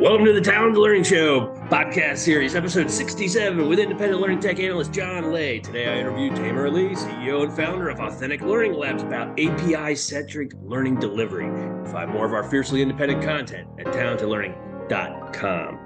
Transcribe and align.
Welcome 0.00 0.24
to 0.24 0.32
the 0.32 0.40
Talented 0.40 0.78
Learning 0.78 1.02
Show 1.02 1.48
podcast 1.68 2.16
series, 2.16 2.54
episode 2.54 2.90
67 2.90 3.68
with 3.68 3.78
independent 3.78 4.18
learning 4.18 4.40
tech 4.40 4.58
analyst 4.58 4.94
John 4.94 5.30
Leh. 5.30 5.58
Today 5.58 5.88
I 5.88 5.98
interview 5.98 6.34
Tamer 6.34 6.68
Ali, 6.68 6.94
CEO 6.94 7.44
and 7.44 7.54
founder 7.54 7.90
of 7.90 8.00
Authentic 8.00 8.40
Learning 8.40 8.72
Labs, 8.72 9.02
about 9.02 9.38
API 9.38 9.94
centric 9.94 10.52
learning 10.62 11.00
delivery. 11.00 11.50
Find 11.90 12.10
more 12.10 12.24
of 12.24 12.32
our 12.32 12.44
fiercely 12.44 12.80
independent 12.80 13.22
content 13.22 13.68
at 13.78 13.88
talentedlearning.com. 13.88 15.78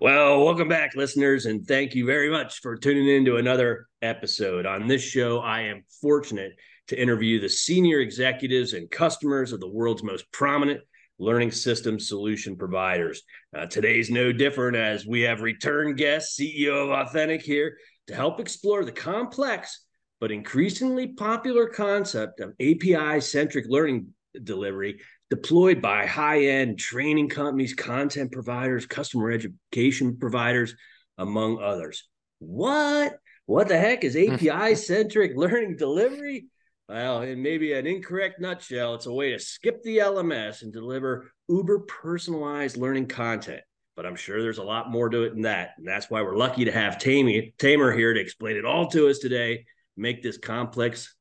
Well, 0.00 0.44
welcome 0.44 0.66
back, 0.66 0.96
listeners, 0.96 1.46
and 1.46 1.64
thank 1.64 1.94
you 1.94 2.04
very 2.04 2.30
much 2.30 2.58
for 2.58 2.76
tuning 2.76 3.06
in 3.06 3.24
to 3.26 3.36
another 3.36 3.86
episode. 4.02 4.66
On 4.66 4.88
this 4.88 5.02
show, 5.02 5.38
I 5.38 5.60
am 5.60 5.84
fortunate 6.00 6.54
to 6.88 7.00
interview 7.00 7.38
the 7.38 7.48
senior 7.48 8.00
executives 8.00 8.72
and 8.72 8.90
customers 8.90 9.52
of 9.52 9.60
the 9.60 9.70
world's 9.70 10.02
most 10.02 10.32
prominent 10.32 10.80
learning 11.18 11.50
system 11.50 11.98
solution 12.00 12.56
providers. 12.56 13.22
Uh, 13.56 13.66
today's 13.66 14.10
no 14.10 14.32
different 14.32 14.76
as 14.76 15.06
we 15.06 15.22
have 15.22 15.40
return 15.40 15.94
guest, 15.94 16.38
CEO 16.38 16.84
of 16.84 16.90
Authentic 16.90 17.42
here 17.42 17.76
to 18.08 18.14
help 18.14 18.40
explore 18.40 18.84
the 18.84 18.92
complex 18.92 19.84
but 20.22 20.30
increasingly 20.30 21.08
popular 21.08 21.66
concept 21.66 22.38
of 22.38 22.54
API 22.60 23.20
centric 23.20 23.66
learning 23.68 24.06
delivery 24.44 25.00
deployed 25.30 25.82
by 25.82 26.06
high 26.06 26.44
end 26.44 26.78
training 26.78 27.28
companies, 27.28 27.74
content 27.74 28.30
providers, 28.30 28.86
customer 28.86 29.32
education 29.32 30.16
providers, 30.18 30.76
among 31.18 31.60
others. 31.60 32.08
What? 32.38 33.16
What 33.46 33.66
the 33.66 33.78
heck 33.78 34.04
is 34.04 34.16
API 34.16 34.76
centric 34.76 35.32
learning 35.34 35.76
delivery? 35.76 36.46
Well, 36.88 37.22
in 37.22 37.42
maybe 37.42 37.72
an 37.72 37.86
incorrect 37.86 38.40
nutshell, 38.40 38.94
it's 38.94 39.06
a 39.06 39.12
way 39.12 39.30
to 39.30 39.38
skip 39.38 39.82
the 39.82 39.98
LMS 39.98 40.62
and 40.62 40.72
deliver 40.72 41.32
uber 41.48 41.80
personalized 41.80 42.76
learning 42.76 43.06
content. 43.06 43.62
But 43.94 44.06
I'm 44.06 44.16
sure 44.16 44.42
there's 44.42 44.58
a 44.58 44.62
lot 44.62 44.90
more 44.90 45.08
to 45.08 45.22
it 45.24 45.30
than 45.30 45.42
that. 45.42 45.70
And 45.78 45.86
that's 45.86 46.10
why 46.10 46.22
we're 46.22 46.36
lucky 46.36 46.64
to 46.64 46.72
have 46.72 46.98
Tammy, 46.98 47.54
Tamer 47.58 47.92
here 47.92 48.14
to 48.14 48.20
explain 48.20 48.56
it 48.56 48.64
all 48.64 48.88
to 48.88 49.08
us 49.08 49.18
today, 49.18 49.64
make 49.96 50.22
this 50.22 50.38
complex 50.38 51.14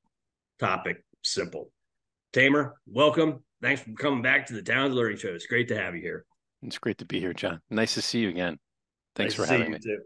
topic 0.60 1.04
simple. 1.22 1.72
Tamer, 2.34 2.76
welcome. 2.88 3.44
Thanks 3.62 3.82
for 3.82 3.92
coming 3.92 4.22
back 4.22 4.48
to 4.48 4.54
the 4.54 4.62
Talented 4.62 4.98
Learning 4.98 5.18
Show. 5.18 5.30
It's 5.30 5.48
great 5.48 5.68
to 5.68 5.78
have 5.78 5.96
you 5.96 6.02
here. 6.02 6.26
It's 6.64 6.78
great 6.78 6.98
to 7.00 7.06
be 7.06 7.20
here, 7.20 7.34
John. 7.34 7.60
Nice 7.70 7.96
to 7.96 8.02
see 8.02 8.20
you 8.20 8.30
again. 8.30 8.58
Thanks 9.16 9.38
nice 9.38 9.48
for 9.48 9.52
having 9.52 9.72
me. 9.72 9.80
Too. 9.80 10.00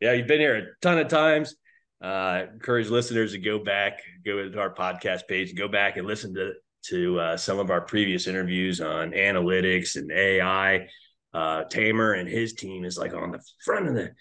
Yeah, 0.00 0.12
you've 0.12 0.28
been 0.28 0.40
here 0.40 0.56
a 0.56 0.62
ton 0.80 0.98
of 0.98 1.08
times. 1.08 1.56
Uh, 2.00 2.44
encourage 2.52 2.88
listeners 2.88 3.32
to 3.32 3.38
go 3.38 3.58
back, 3.58 4.00
go 4.24 4.48
to 4.48 4.60
our 4.60 4.72
podcast 4.72 5.26
page, 5.28 5.54
go 5.56 5.68
back 5.68 5.96
and 5.96 6.06
listen 6.06 6.34
to 6.34 6.52
to 6.84 7.18
uh, 7.18 7.36
some 7.36 7.58
of 7.58 7.70
our 7.70 7.80
previous 7.80 8.26
interviews 8.26 8.80
on 8.80 9.10
analytics 9.10 9.96
and 9.96 10.10
AI. 10.12 10.86
Uh, 11.34 11.64
Tamer 11.64 12.12
and 12.12 12.28
his 12.28 12.54
team 12.54 12.84
is 12.84 12.96
like 12.96 13.12
on 13.14 13.32
the 13.32 13.40
front 13.64 13.88
of 13.88 13.94
the 13.94 14.12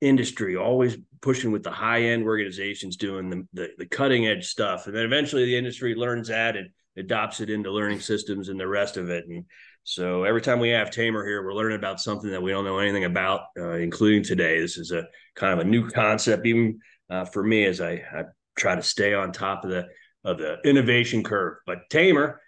industry, 0.00 0.56
always 0.56 0.96
pushing 1.22 1.50
with 1.50 1.62
the 1.62 1.70
high 1.70 2.02
end 2.02 2.24
organizations 2.24 2.96
doing 2.96 3.30
the, 3.30 3.46
the, 3.54 3.68
the 3.78 3.86
cutting 3.86 4.26
edge 4.26 4.46
stuff, 4.46 4.86
and 4.86 4.94
then 4.94 5.04
eventually 5.04 5.46
the 5.46 5.56
industry 5.56 5.94
learns 5.94 6.28
that 6.28 6.56
and 6.56 6.68
adopts 6.96 7.40
it 7.40 7.50
into 7.50 7.70
learning 7.70 8.00
systems 8.00 8.48
and 8.48 8.60
the 8.60 8.68
rest 8.68 8.96
of 8.96 9.10
it. 9.10 9.24
And 9.28 9.44
so 9.84 10.24
every 10.24 10.40
time 10.40 10.60
we 10.60 10.70
have 10.70 10.90
Tamer 10.90 11.26
here, 11.26 11.44
we're 11.44 11.54
learning 11.54 11.78
about 11.78 12.00
something 12.00 12.30
that 12.30 12.42
we 12.42 12.50
don't 12.50 12.64
know 12.64 12.78
anything 12.78 13.04
about, 13.04 13.42
uh, 13.58 13.72
including 13.72 14.22
today. 14.22 14.60
This 14.60 14.78
is 14.78 14.92
a 14.92 15.06
kind 15.34 15.52
of 15.52 15.66
a 15.66 15.68
new 15.68 15.88
concept, 15.88 16.46
even 16.46 16.80
uh, 17.10 17.24
for 17.24 17.42
me, 17.42 17.64
as 17.64 17.80
I, 17.80 17.92
I 17.92 18.24
try 18.56 18.74
to 18.74 18.82
stay 18.82 19.14
on 19.14 19.32
top 19.32 19.64
of 19.64 19.70
the 19.70 19.86
of 20.24 20.38
the 20.38 20.58
innovation 20.64 21.22
curve. 21.22 21.58
But 21.66 21.88
Tamer, 21.88 22.40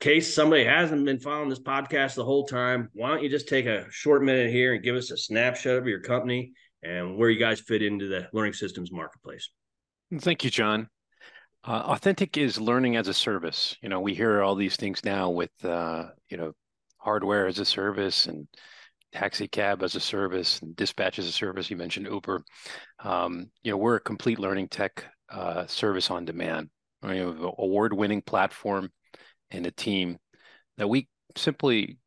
case 0.00 0.34
somebody 0.34 0.64
hasn't 0.64 1.04
been 1.04 1.20
following 1.20 1.48
this 1.48 1.60
podcast 1.60 2.14
the 2.14 2.24
whole 2.24 2.46
time, 2.46 2.88
why 2.94 3.08
don't 3.08 3.22
you 3.22 3.28
just 3.28 3.48
take 3.48 3.66
a 3.66 3.86
short 3.90 4.24
minute 4.24 4.50
here 4.50 4.74
and 4.74 4.82
give 4.82 4.96
us 4.96 5.10
a 5.10 5.16
snapshot 5.16 5.76
of 5.76 5.86
your 5.86 6.00
company 6.00 6.52
and 6.82 7.16
where 7.16 7.30
you 7.30 7.38
guys 7.38 7.60
fit 7.60 7.82
into 7.82 8.08
the 8.08 8.26
learning 8.32 8.54
systems 8.54 8.90
marketplace? 8.90 9.50
Thank 10.18 10.42
you, 10.42 10.50
John. 10.50 10.88
Uh, 11.62 11.82
authentic 11.88 12.38
is 12.38 12.58
learning 12.58 12.96
as 12.96 13.06
a 13.06 13.14
service. 13.14 13.76
You 13.82 13.90
know, 13.90 14.00
we 14.00 14.14
hear 14.14 14.42
all 14.42 14.54
these 14.54 14.76
things 14.76 15.04
now 15.04 15.28
with, 15.28 15.52
uh, 15.62 16.06
you 16.30 16.38
know, 16.38 16.52
hardware 16.96 17.46
as 17.46 17.58
a 17.58 17.64
service 17.64 18.26
and 18.26 18.48
taxi 19.12 19.48
cab 19.48 19.82
as 19.82 19.94
a 19.94 20.00
service 20.00 20.60
and 20.60 20.76
dispatch 20.76 21.18
as 21.18 21.26
a 21.26 21.32
service. 21.32 21.70
You 21.70 21.76
mentioned 21.76 22.06
Uber. 22.06 22.42
Um, 23.02 23.50
you 23.62 23.70
know, 23.70 23.76
we're 23.76 23.96
a 23.96 24.00
complete 24.00 24.38
learning 24.38 24.68
tech 24.68 25.04
uh, 25.30 25.66
service 25.66 26.10
on 26.10 26.24
demand. 26.24 26.70
We 27.02 27.18
have 27.18 27.40
an 27.40 27.52
award-winning 27.58 28.22
platform 28.22 28.90
and 29.50 29.66
a 29.66 29.70
team 29.70 30.18
that 30.76 30.88
we 30.88 31.08
simply 31.36 31.98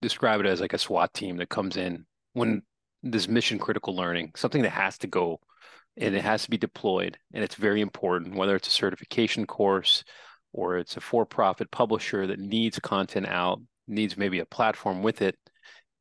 describe 0.00 0.40
it 0.40 0.46
as 0.46 0.60
like 0.60 0.72
a 0.72 0.78
SWAT 0.78 1.14
team 1.14 1.36
that 1.38 1.48
comes 1.48 1.76
in 1.76 2.04
when 2.34 2.62
this 3.02 3.28
mission 3.28 3.58
critical 3.58 3.96
learning, 3.96 4.32
something 4.36 4.62
that 4.62 4.70
has 4.70 4.98
to 4.98 5.06
go 5.06 5.40
and 5.96 6.14
it 6.14 6.22
has 6.22 6.44
to 6.44 6.50
be 6.50 6.56
deployed 6.56 7.18
and 7.34 7.44
it's 7.44 7.54
very 7.54 7.80
important 7.80 8.34
whether 8.34 8.56
it's 8.56 8.68
a 8.68 8.72
certification 8.72 9.46
course 9.46 10.04
or 10.52 10.78
it's 10.78 10.96
a 10.96 11.00
for-profit 11.00 11.70
publisher 11.70 12.26
that 12.26 12.38
needs 12.38 12.78
content 12.78 13.26
out 13.26 13.60
needs 13.88 14.16
maybe 14.16 14.38
a 14.38 14.46
platform 14.46 15.02
with 15.02 15.22
it 15.22 15.36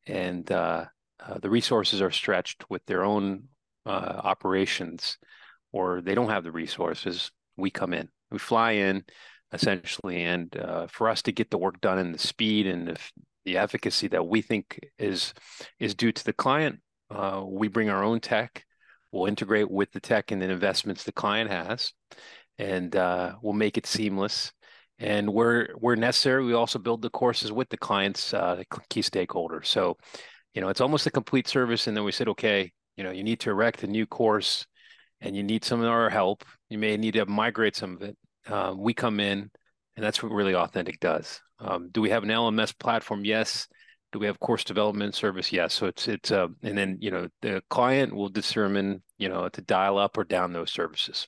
and 0.07 0.51
uh, 0.51 0.85
uh, 1.19 1.37
the 1.39 1.49
resources 1.49 2.01
are 2.01 2.11
stretched 2.11 2.63
with 2.69 2.85
their 2.85 3.03
own 3.03 3.43
uh, 3.85 4.21
operations 4.23 5.17
or 5.71 6.01
they 6.01 6.15
don't 6.15 6.29
have 6.29 6.43
the 6.43 6.51
resources 6.51 7.31
we 7.57 7.69
come 7.69 7.93
in 7.93 8.07
we 8.29 8.37
fly 8.37 8.71
in 8.71 9.03
essentially 9.53 10.23
and 10.23 10.55
uh, 10.57 10.87
for 10.87 11.09
us 11.09 11.21
to 11.21 11.31
get 11.31 11.49
the 11.49 11.57
work 11.57 11.79
done 11.81 11.97
and 11.97 12.13
the 12.13 12.19
speed 12.19 12.67
and 12.67 12.87
the, 12.87 12.97
the 13.45 13.57
efficacy 13.57 14.07
that 14.07 14.25
we 14.25 14.41
think 14.41 14.79
is 14.99 15.33
is 15.79 15.95
due 15.95 16.11
to 16.11 16.23
the 16.23 16.33
client 16.33 16.79
uh, 17.09 17.43
we 17.45 17.67
bring 17.67 17.89
our 17.89 18.03
own 18.03 18.19
tech 18.19 18.63
We'll 19.11 19.25
integrate 19.25 19.69
with 19.69 19.91
the 19.91 19.99
tech 19.99 20.31
and 20.31 20.41
the 20.41 20.49
investments 20.49 21.03
the 21.03 21.11
client 21.11 21.51
has, 21.51 21.91
and 22.57 22.93
we'll 23.41 23.53
make 23.53 23.77
it 23.77 23.85
seamless. 23.85 24.53
And 25.01 25.33
where 25.33 25.69
where 25.79 25.95
necessary, 25.95 26.45
we 26.45 26.53
also 26.53 26.77
build 26.77 27.01
the 27.01 27.09
courses 27.09 27.51
with 27.51 27.69
the 27.69 27.77
clients, 27.77 28.33
uh, 28.35 28.61
key 28.89 29.01
stakeholders. 29.01 29.65
So, 29.65 29.97
you 30.53 30.61
know, 30.61 30.69
it's 30.69 30.81
almost 30.81 31.07
a 31.07 31.11
complete 31.11 31.47
service. 31.47 31.87
And 31.87 31.97
then 31.97 32.03
we 32.03 32.11
said, 32.11 32.27
okay, 32.29 32.71
you 32.97 33.03
know, 33.03 33.09
you 33.09 33.23
need 33.23 33.39
to 33.41 33.49
erect 33.49 33.83
a 33.83 33.87
new 33.87 34.05
course, 34.05 34.67
and 35.19 35.35
you 35.35 35.41
need 35.41 35.65
some 35.65 35.81
of 35.81 35.87
our 35.87 36.09
help. 36.09 36.45
You 36.69 36.77
may 36.77 36.97
need 36.97 37.15
to 37.15 37.25
migrate 37.25 37.75
some 37.75 37.95
of 37.95 38.03
it. 38.03 38.17
Um, 38.47 38.79
we 38.79 38.93
come 38.93 39.19
in, 39.19 39.49
and 39.95 40.05
that's 40.05 40.21
what 40.21 40.31
really 40.31 40.53
authentic 40.53 40.99
does. 40.99 41.41
Um, 41.59 41.89
do 41.91 42.01
we 42.01 42.11
have 42.11 42.23
an 42.23 42.29
LMS 42.29 42.77
platform? 42.77 43.25
Yes. 43.25 43.67
Do 44.11 44.19
we 44.19 44.27
have 44.27 44.39
course 44.39 44.63
development 44.63 45.15
service? 45.15 45.51
Yes. 45.51 45.73
So 45.73 45.87
it's 45.87 46.07
it's 46.07 46.31
uh, 46.31 46.47
and 46.61 46.77
then 46.77 46.97
you 47.01 47.09
know 47.09 47.27
the 47.41 47.63
client 47.71 48.13
will 48.13 48.29
determine 48.29 49.01
you 49.17 49.29
know 49.29 49.49
to 49.49 49.61
dial 49.61 49.97
up 49.97 50.17
or 50.17 50.25
down 50.25 50.53
those 50.53 50.71
services. 50.71 51.27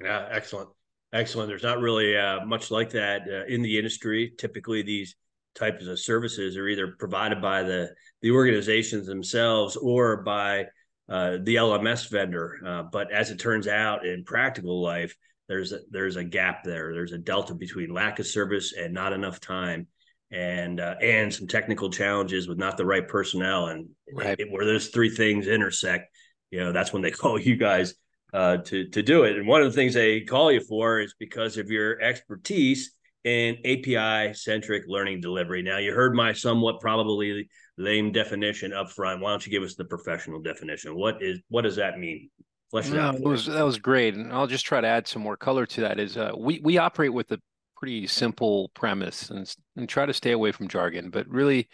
Yeah, 0.00 0.26
excellent, 0.30 0.70
excellent. 1.14 1.48
There's 1.48 1.62
not 1.62 1.80
really 1.80 2.16
uh, 2.16 2.44
much 2.44 2.70
like 2.70 2.90
that 2.90 3.22
uh, 3.22 3.46
in 3.46 3.62
the 3.62 3.78
industry. 3.78 4.32
Typically, 4.36 4.82
these 4.82 5.16
types 5.54 5.86
of 5.86 5.98
services 5.98 6.56
are 6.56 6.68
either 6.68 6.96
provided 6.98 7.40
by 7.40 7.62
the 7.62 7.94
the 8.20 8.32
organizations 8.32 9.06
themselves 9.06 9.76
or 9.76 10.22
by 10.22 10.66
uh, 11.08 11.38
the 11.42 11.56
LMS 11.56 12.10
vendor. 12.10 12.58
Uh, 12.66 12.82
but 12.82 13.12
as 13.12 13.30
it 13.30 13.38
turns 13.38 13.68
out, 13.68 14.04
in 14.04 14.24
practical 14.24 14.82
life, 14.82 15.14
there's 15.48 15.72
a, 15.72 15.78
there's 15.90 16.16
a 16.16 16.24
gap 16.24 16.64
there. 16.64 16.92
There's 16.92 17.12
a 17.12 17.18
delta 17.18 17.54
between 17.54 17.92
lack 17.92 18.18
of 18.18 18.26
service 18.26 18.72
and 18.72 18.92
not 18.92 19.12
enough 19.12 19.40
time 19.40 19.86
and 20.30 20.80
uh, 20.80 20.96
and 21.00 21.32
some 21.32 21.46
technical 21.46 21.90
challenges 21.90 22.48
with 22.48 22.58
not 22.58 22.76
the 22.76 22.86
right 22.86 23.06
personnel 23.06 23.68
and 23.68 23.88
right. 24.12 24.38
it, 24.40 24.50
where 24.50 24.64
those 24.64 24.88
three 24.88 25.10
things 25.10 25.46
intersect 25.46 26.14
you 26.50 26.60
know 26.60 26.72
that's 26.72 26.92
when 26.92 27.02
they 27.02 27.10
call 27.12 27.38
you 27.38 27.56
guys 27.56 27.94
uh, 28.34 28.56
to 28.58 28.88
to 28.88 29.02
do 29.02 29.22
it. 29.22 29.36
And 29.36 29.46
one 29.46 29.62
of 29.62 29.72
the 29.72 29.76
things 29.76 29.94
they 29.94 30.20
call 30.22 30.50
you 30.50 30.60
for 30.60 31.00
is 31.00 31.14
because 31.18 31.56
of 31.56 31.70
your 31.70 32.00
expertise 32.02 32.90
in 33.22 33.56
API 33.64 34.34
centric 34.34 34.82
learning 34.88 35.20
delivery. 35.20 35.62
Now 35.62 35.78
you 35.78 35.92
heard 35.92 36.14
my 36.14 36.32
somewhat 36.32 36.80
probably 36.80 37.48
lame 37.78 38.12
definition 38.12 38.72
up 38.72 38.90
front. 38.90 39.20
Why 39.20 39.30
don't 39.30 39.46
you 39.46 39.52
give 39.52 39.62
us 39.62 39.76
the 39.76 39.84
professional 39.84 40.42
definition? 40.42 40.96
What 40.96 41.22
is 41.22 41.40
what 41.48 41.62
does 41.62 41.76
that 41.76 41.98
mean? 41.98 42.28
Flesh 42.70 42.88
it 42.88 42.94
no, 42.94 43.02
out. 43.02 43.20
was, 43.20 43.46
that 43.46 43.62
was 43.62 43.78
great. 43.78 44.14
And 44.14 44.32
I'll 44.32 44.48
just 44.48 44.66
try 44.66 44.80
to 44.80 44.88
add 44.88 45.06
some 45.06 45.22
more 45.22 45.36
color 45.36 45.64
to 45.64 45.82
that 45.82 46.00
is 46.00 46.16
uh, 46.16 46.32
we 46.36 46.60
we 46.64 46.76
operate 46.76 47.12
with 47.12 47.30
a 47.30 47.38
pretty 47.76 48.06
simple 48.08 48.70
premise 48.74 49.30
and, 49.30 49.54
and 49.76 49.88
try 49.88 50.06
to 50.06 50.12
stay 50.12 50.32
away 50.32 50.50
from 50.50 50.66
jargon, 50.66 51.10
but 51.10 51.28
really 51.28 51.68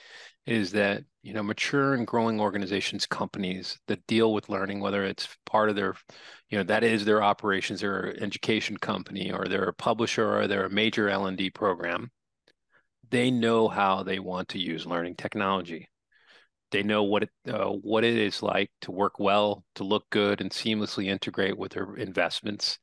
is 0.46 0.72
that 0.72 1.04
you 1.22 1.34
know 1.34 1.42
mature 1.42 1.94
and 1.94 2.06
growing 2.06 2.40
organizations 2.40 3.06
companies 3.06 3.78
that 3.88 4.06
deal 4.06 4.32
with 4.32 4.48
learning 4.48 4.80
whether 4.80 5.04
it's 5.04 5.28
part 5.46 5.68
of 5.68 5.76
their 5.76 5.94
you 6.48 6.56
know 6.56 6.64
that 6.64 6.82
is 6.82 7.04
their 7.04 7.22
operations 7.22 7.80
they're 7.80 8.14
education 8.22 8.76
company 8.76 9.30
or 9.30 9.46
they're 9.46 9.64
a 9.64 9.74
publisher 9.74 10.36
or 10.36 10.46
they're 10.46 10.66
a 10.66 10.70
major 10.70 11.08
l&d 11.08 11.50
program 11.50 12.10
they 13.10 13.30
know 13.30 13.68
how 13.68 14.02
they 14.02 14.18
want 14.18 14.48
to 14.50 14.58
use 14.58 14.86
learning 14.86 15.16
technology. 15.16 15.88
They 16.70 16.82
know 16.82 17.02
what 17.02 17.24
it 17.24 17.30
uh, 17.48 17.66
what 17.66 18.04
it 18.04 18.16
is 18.16 18.42
like 18.42 18.70
to 18.82 18.92
work 18.92 19.18
well 19.18 19.64
to 19.74 19.84
look 19.84 20.08
good 20.10 20.40
and 20.40 20.50
seamlessly 20.50 21.06
integrate 21.06 21.58
with 21.58 21.72
their 21.72 21.96
investments. 21.96 22.78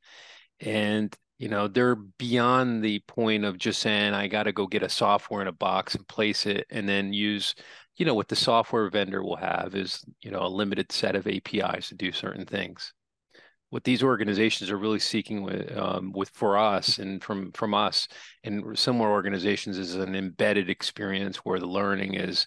And 0.60 1.14
you 1.38 1.48
know 1.48 1.68
they're 1.68 1.94
beyond 1.94 2.82
the 2.82 2.98
point 3.06 3.44
of 3.44 3.58
just 3.58 3.80
saying 3.80 4.12
i 4.12 4.26
got 4.26 4.42
to 4.42 4.52
go 4.52 4.66
get 4.66 4.82
a 4.82 4.88
software 4.88 5.40
in 5.40 5.46
a 5.46 5.52
box 5.52 5.94
and 5.94 6.06
place 6.08 6.46
it 6.46 6.66
and 6.68 6.88
then 6.88 7.12
use 7.12 7.54
you 7.98 8.06
know 8.06 8.14
what 8.14 8.28
the 8.28 8.36
software 8.36 8.88
vendor 8.88 9.22
will 9.22 9.36
have 9.36 9.74
is 9.74 10.04
you 10.22 10.30
know 10.30 10.42
a 10.42 10.48
limited 10.48 10.90
set 10.90 11.14
of 11.14 11.26
apis 11.26 11.88
to 11.88 11.94
do 11.94 12.12
certain 12.12 12.46
things 12.46 12.94
what 13.70 13.84
these 13.84 14.02
organizations 14.02 14.70
are 14.70 14.78
really 14.78 14.98
seeking 14.98 15.42
with 15.42 15.76
um, 15.76 16.12
with 16.12 16.30
for 16.30 16.56
us 16.56 16.98
and 16.98 17.22
from 17.22 17.52
from 17.52 17.74
us 17.74 18.08
and 18.44 18.78
similar 18.78 19.10
organizations 19.10 19.76
is 19.76 19.94
an 19.94 20.14
embedded 20.14 20.70
experience 20.70 21.38
where 21.38 21.58
the 21.58 21.66
learning 21.66 22.14
is 22.14 22.46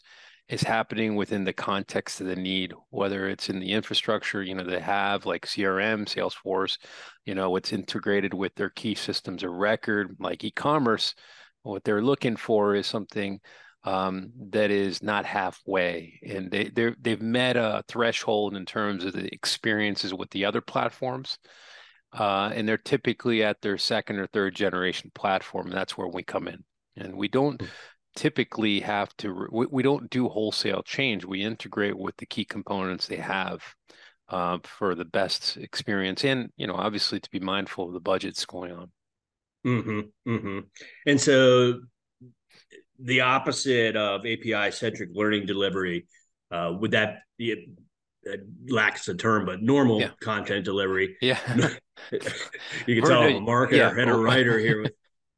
is 0.52 0.62
happening 0.62 1.16
within 1.16 1.46
the 1.46 1.54
context 1.54 2.20
of 2.20 2.28
the 2.28 2.36
need, 2.36 2.74
whether 2.90 3.30
it's 3.30 3.50
in 3.50 3.60
the 3.62 3.72
infrastructure, 3.72 4.44
you 4.44 4.54
know, 4.54 4.66
they 4.66 4.82
have 4.82 5.26
like 5.26 5.46
CRM, 5.46 6.06
Salesforce, 6.06 6.78
you 7.26 7.34
know, 7.34 7.50
what's 7.50 7.72
integrated 7.72 8.34
with 8.34 8.54
their 8.56 8.70
key 8.70 8.94
systems 8.94 9.44
of 9.44 9.52
record, 9.52 10.18
like 10.20 10.44
e-commerce. 10.44 11.16
What 11.64 11.86
they're 11.86 12.02
looking 12.02 12.36
for 12.36 12.76
is 12.76 12.86
something 12.86 13.40
um, 13.84 14.32
that 14.52 14.72
is 14.72 15.02
not 15.02 15.26
halfway, 15.26 16.20
and 16.28 16.52
they 16.52 16.66
they 16.66 16.94
they've 17.00 17.22
met 17.22 17.58
a 17.58 17.84
threshold 17.88 18.56
in 18.56 18.66
terms 18.66 19.06
of 19.06 19.14
the 19.14 19.34
experiences 19.34 20.14
with 20.14 20.30
the 20.32 20.46
other 20.46 20.62
platforms. 20.62 21.38
Uh, 22.14 22.52
and 22.54 22.68
they're 22.68 22.78
typically 22.78 23.42
at 23.42 23.62
their 23.62 23.78
second 23.78 24.20
or 24.20 24.28
third 24.28 24.54
generation 24.54 25.10
platform. 25.16 25.68
And 25.68 25.76
that's 25.76 25.98
where 25.98 26.10
we 26.10 26.24
come 26.24 26.50
in. 26.50 26.62
And 26.98 27.16
we 27.16 27.30
don't 27.30 27.62
hmm 27.62 27.68
typically 28.16 28.82
have 28.82 29.16
to 29.18 29.48
we, 29.52 29.66
we 29.68 29.84
don't 29.84 30.10
do 30.10 30.28
wholesale 30.28 30.84
change 30.84 31.24
we 31.24 31.42
integrate 31.42 31.98
with 31.98 32.16
the 32.18 32.26
key 32.26 32.44
components 32.44 33.08
they 33.08 33.16
have 33.16 33.64
uh, 34.30 34.58
for 34.64 34.96
the 34.96 35.06
best 35.06 35.58
experience 35.58 36.24
and 36.26 36.50
you 36.58 36.68
know 36.68 36.76
obviously 36.76 37.20
to 37.20 37.30
be 37.32 37.40
mindful 37.40 37.88
of 37.88 37.94
the 37.94 38.00
budgets 38.00 38.46
going 38.46 38.72
on 38.72 38.92
mm-hmm, 39.66 40.02
mm-hmm. 40.30 40.60
and 41.06 41.22
so 41.22 41.80
the 43.04 43.22
opposite 43.22 43.96
of 43.96 44.22
api 44.22 44.72
centric 44.72 45.10
learning 45.14 45.46
delivery 45.46 46.06
uh, 46.52 46.74
would 46.80 46.92
that 46.92 47.20
be 47.38 47.52
it 47.52 47.70
lacks 48.70 49.08
a 49.08 49.16
term, 49.16 49.46
but 49.46 49.62
normal 49.62 50.00
yeah. 50.00 50.10
content 50.22 50.64
delivery. 50.64 51.18
Yeah. 51.22 51.40
you 52.86 53.02
can 53.02 53.10
tell 53.10 53.24
I'm 53.24 53.38
a 53.38 53.40
marketer 53.40 53.72
yeah. 53.72 53.96
and 53.98 54.10
a 54.10 54.16
writer 54.16 54.60
here 54.60 54.84
with 54.84 54.94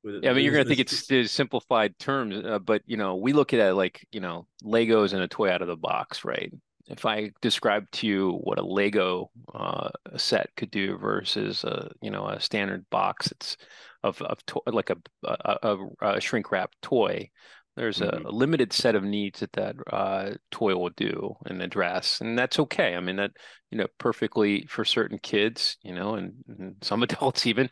yeah, 0.06 0.32
I 0.32 0.34
mean, 0.34 0.44
you're 0.44 0.54
going 0.54 0.66
to 0.66 0.68
think 0.68 0.82
it's 0.82 1.08
the 1.08 1.26
simplified 1.28 1.98
terms, 1.98 2.36
uh, 2.46 2.60
but 2.60 2.82
you 2.86 2.98
know, 2.98 3.16
we 3.16 3.32
look 3.32 3.54
at 3.54 3.62
it 3.62 3.74
like 3.74 4.06
you 4.12 4.20
know, 4.20 4.48
Legos 4.62 5.14
and 5.14 5.22
a 5.22 5.30
toy 5.30 5.50
out 5.50 5.62
of 5.62 5.70
the 5.70 5.78
box, 5.78 6.26
right? 6.26 6.52
If 6.88 7.06
I 7.06 7.32
describe 7.42 7.90
to 7.92 8.08
you 8.08 8.32
what 8.44 8.60
a 8.60 8.66
Lego 8.66 9.32
uh, 9.54 9.90
set 10.18 10.50
could 10.58 10.72
do 10.72 10.98
versus 10.98 11.64
a 11.64 11.92
you 12.02 12.12
know 12.12 12.28
a 12.28 12.40
standard 12.40 12.90
box, 12.90 13.32
it's 13.32 13.58
of 14.04 14.22
of 14.22 14.46
to- 14.48 14.62
like 14.68 14.90
a, 14.90 14.98
a, 15.24 15.78
a 16.02 16.22
shrink 16.22 16.52
wrap 16.52 16.72
toy, 16.82 17.30
there's 17.76 18.00
mm-hmm. 18.00 18.26
a, 18.26 18.30
limited 18.30 18.72
set 18.72 18.96
of 18.96 19.04
needs 19.04 19.40
that 19.40 19.54
that 19.54 19.76
uh, 19.92 20.32
toy 20.52 20.76
will 20.76 20.92
do 20.92 21.36
and 21.46 21.62
address, 21.62 22.22
and 22.22 22.38
that's 22.38 22.60
okay. 22.60 22.96
I 22.96 23.00
mean 23.00 23.16
that 23.16 23.32
you 23.72 23.78
know 23.80 23.88
perfectly 23.98 24.66
for 24.68 24.86
certain 24.86 25.18
kids, 25.18 25.78
you 25.82 25.94
know, 25.94 26.16
and, 26.16 26.34
and 26.48 26.76
some 26.82 27.02
adults 27.04 27.48
even. 27.48 27.70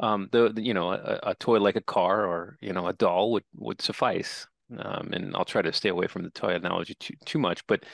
Um, 0.00 0.28
the, 0.32 0.52
the 0.52 0.62
you 0.62 0.72
know 0.72 0.92
a, 0.92 1.20
a, 1.22 1.34
toy 1.34 1.58
like 1.58 1.76
a 1.76 1.82
car 1.82 2.24
or 2.24 2.56
you 2.62 2.72
know 2.72 2.86
a 2.86 2.94
doll 2.94 3.32
would 3.32 3.44
would 3.54 3.82
suffice. 3.82 4.46
Um, 4.78 5.10
and 5.12 5.36
I'll 5.36 5.44
try 5.44 5.62
to 5.62 5.72
stay 5.72 5.90
away 5.90 6.06
from 6.06 6.22
the 6.22 6.30
toy 6.30 6.54
analogy 6.54 6.94
too 6.94 7.14
too 7.26 7.38
much, 7.38 7.66
but 7.66 7.84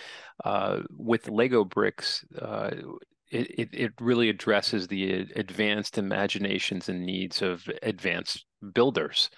uh, 0.44 0.80
with 0.90 1.28
Lego 1.28 1.64
bricks, 1.64 2.24
uh, 2.40 2.70
it, 3.30 3.68
it, 3.72 3.92
really 4.00 4.30
addresses 4.30 4.86
the 4.86 5.26
advanced 5.36 5.98
imaginations 5.98 6.88
and 6.88 7.04
needs 7.04 7.42
of 7.42 7.68
advanced 7.82 8.46
builders. 8.72 9.28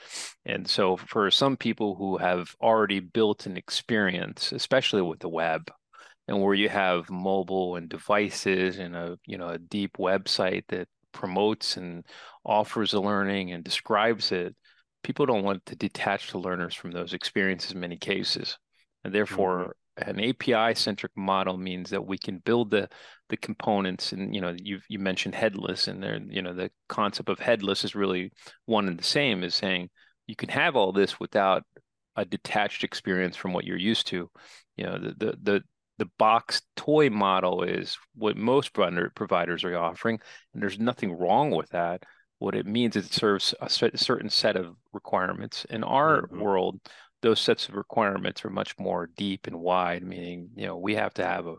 And 0.47 0.69
so 0.69 0.97
for 0.97 1.31
some 1.31 1.57
people 1.57 1.97
who 1.97 2.17
have 2.19 2.55
already 2.61 3.01
built 3.01 3.47
an 3.47 3.57
experience, 3.57 4.53
especially 4.53 5.03
with 5.03 5.19
the 5.19 5.29
web, 5.29 5.71
and 6.29 6.41
where 6.41 6.55
you 6.55 6.69
have 6.69 7.11
mobile 7.11 7.77
and 7.77 7.89
devices 7.89 8.79
and 8.79 8.95
a 8.95 9.19
you 9.27 9.37
know 9.37 9.49
a 9.49 9.59
deep 9.59 9.97
website 9.99 10.65
that 10.69 10.89
promotes 11.13 11.77
and 11.77 12.05
offers 12.45 12.93
a 12.93 13.01
learning 13.01 13.53
and 13.53 13.65
describes 13.65 14.31
it, 14.31 14.55
people 15.03 15.27
don't 15.27 15.45
want 15.45 15.65
to 15.67 15.77
detach 15.77 16.31
the 16.31 16.39
learners 16.39 16.75
from 16.75 16.91
those 16.91 17.15
experiences 17.15 17.73
in 17.73 17.81
many 17.81 17.97
cases. 17.97 18.59
And 19.05 19.15
therefore, 19.15 19.75
mm-hmm. 19.99 20.11
an 20.11 20.31
API 20.31 20.75
centric 20.75 21.13
model 21.17 21.57
means 21.57 21.91
that 21.91 22.07
we 22.07 22.19
can 22.19 22.39
build 22.39 22.71
the 22.71 22.89
the 23.31 23.37
components 23.37 24.13
and 24.13 24.35
you 24.35 24.41
know 24.41 24.55
you 24.61 24.81
you 24.89 24.99
mentioned 24.99 25.35
headless 25.35 25.89
and 25.89 26.03
there 26.03 26.19
you 26.29 26.43
know 26.43 26.53
the 26.53 26.71
concept 26.89 27.29
of 27.29 27.39
headless 27.39 27.85
is 27.85 27.95
really 27.95 28.33
one 28.67 28.89
and 28.89 28.99
the 28.99 29.05
same 29.05 29.45
as 29.45 29.55
saying 29.55 29.89
you 30.27 30.35
can 30.35 30.49
have 30.49 30.77
all 30.77 30.93
this 30.93 31.21
without 31.21 31.63
a 32.17 32.25
detached 32.25 32.83
experience 32.83 33.37
from 33.37 33.53
what 33.53 33.65
you're 33.65 33.79
used 33.79 34.07
to 34.09 34.29
you 34.77 34.85
know 34.85 34.99
the 34.99 35.15
the 35.17 35.39
the, 35.43 35.63
the 35.99 36.11
box 36.19 36.61
toy 36.77 37.09
model 37.09 37.63
is 37.63 37.97
what 38.17 38.37
most 38.37 38.73
provider 38.73 39.13
providers 39.15 39.63
are 39.63 39.77
offering 39.79 40.19
and 40.53 40.63
there's 40.63 40.79
nothing 40.79 41.13
wrong 41.13 41.51
with 41.53 41.69
that 41.71 42.03
what 42.41 42.55
it 42.55 42.67
means 42.67 42.97
is 42.97 43.07
it 43.07 43.13
serves 43.13 43.55
a 43.61 43.69
certain 43.69 44.31
set 44.31 44.57
of 44.57 44.75
requirements 44.93 45.65
in 45.67 45.85
our 45.85 46.23
mm-hmm. 46.23 46.41
world 46.41 46.81
those 47.23 47.39
sets 47.39 47.69
of 47.69 47.75
requirements 47.75 48.45
are 48.45 48.51
much 48.51 48.79
more 48.79 49.11
deep 49.17 49.47
and 49.47 49.61
wide 49.61 50.03
meaning 50.03 50.49
you 50.57 50.67
know 50.67 50.77
we 50.77 50.95
have 50.95 51.15
to 51.15 51.25
have 51.25 51.47
a 51.47 51.55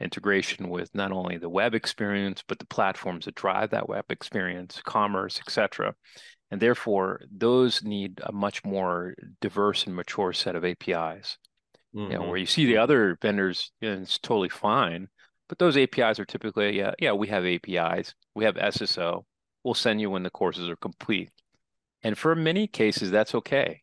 integration 0.00 0.68
with 0.68 0.94
not 0.94 1.10
only 1.10 1.38
the 1.38 1.48
web 1.48 1.74
experience 1.74 2.44
but 2.46 2.58
the 2.58 2.66
platforms 2.66 3.24
that 3.24 3.34
drive 3.34 3.70
that 3.70 3.88
web 3.88 4.04
experience 4.10 4.80
commerce 4.84 5.40
etc 5.40 5.94
and 6.50 6.60
therefore 6.60 7.20
those 7.34 7.82
need 7.82 8.20
a 8.24 8.32
much 8.32 8.64
more 8.64 9.14
diverse 9.40 9.86
and 9.86 9.96
mature 9.96 10.32
set 10.32 10.54
of 10.54 10.64
apis 10.64 11.38
mm-hmm. 11.94 12.12
you 12.12 12.18
know 12.18 12.20
where 12.20 12.32
mm-hmm. 12.32 12.36
you 12.36 12.46
see 12.46 12.66
the 12.66 12.76
other 12.76 13.18
vendors 13.22 13.72
you 13.80 13.88
know, 13.88 14.02
it's 14.02 14.18
totally 14.18 14.50
fine 14.50 15.08
but 15.48 15.58
those 15.58 15.78
apis 15.78 16.20
are 16.20 16.26
typically 16.26 16.76
yeah 16.76 16.92
yeah 16.98 17.12
we 17.12 17.26
have 17.26 17.44
apis 17.44 18.14
we 18.34 18.44
have 18.44 18.56
sso 18.56 19.24
we'll 19.66 19.74
send 19.74 20.00
you 20.00 20.08
when 20.08 20.22
the 20.22 20.30
courses 20.30 20.68
are 20.68 20.76
complete 20.76 21.30
and 22.02 22.16
for 22.16 22.34
many 22.34 22.66
cases 22.66 23.10
that's 23.10 23.34
okay 23.34 23.82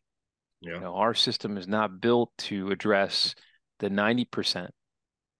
yeah. 0.64 0.74
You 0.74 0.80
know, 0.80 0.94
our 0.94 1.14
system 1.14 1.58
is 1.58 1.68
not 1.68 2.00
built 2.00 2.30
to 2.38 2.70
address 2.70 3.34
the 3.80 3.90
90%, 3.90 4.68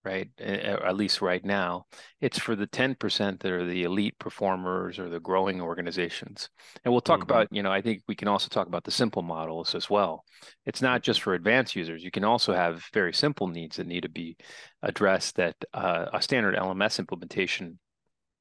right? 0.05 0.29
At 0.38 0.96
least 0.96 1.23
right 1.23 1.43
now. 1.43 1.87
It's 2.20 2.38
for 2.38 2.55
the 2.55 2.67
10% 2.67 3.41
that 3.41 3.50
are 3.50 3.64
the 3.64 3.85
elite 3.85 4.19
performers 4.19 4.99
or 4.99 5.08
the 5.08 5.20
growing 5.20 5.62
organizations. 5.62 6.50
And 6.85 6.93
we'll 6.93 7.00
talk 7.00 7.20
mm-hmm. 7.20 7.31
about, 7.31 7.49
you 7.50 7.62
know, 7.62 7.73
I 7.73 7.81
think 7.81 8.02
we 8.06 8.14
can 8.14 8.29
also 8.29 8.49
talk 8.49 8.67
about 8.67 8.85
the 8.85 8.91
simple 8.91 9.23
models 9.23 9.75
as 9.75 9.88
well. 9.88 10.25
It's 10.67 10.82
not 10.82 11.02
just 11.02 11.23
for 11.23 11.32
advanced 11.32 11.75
users. 11.75 12.05
You 12.05 12.11
can 12.11 12.25
also 12.25 12.52
have 12.52 12.84
very 12.93 13.15
simple 13.15 13.48
needs 13.48 13.77
that 13.77 13.86
need 13.86 14.03
to 14.03 14.10
be 14.10 14.36
addressed 14.82 15.36
that 15.36 15.56
uh, 15.72 16.06
a 16.13 16.20
standard 16.20 16.55
LMS 16.55 16.98
implementation 16.98 17.79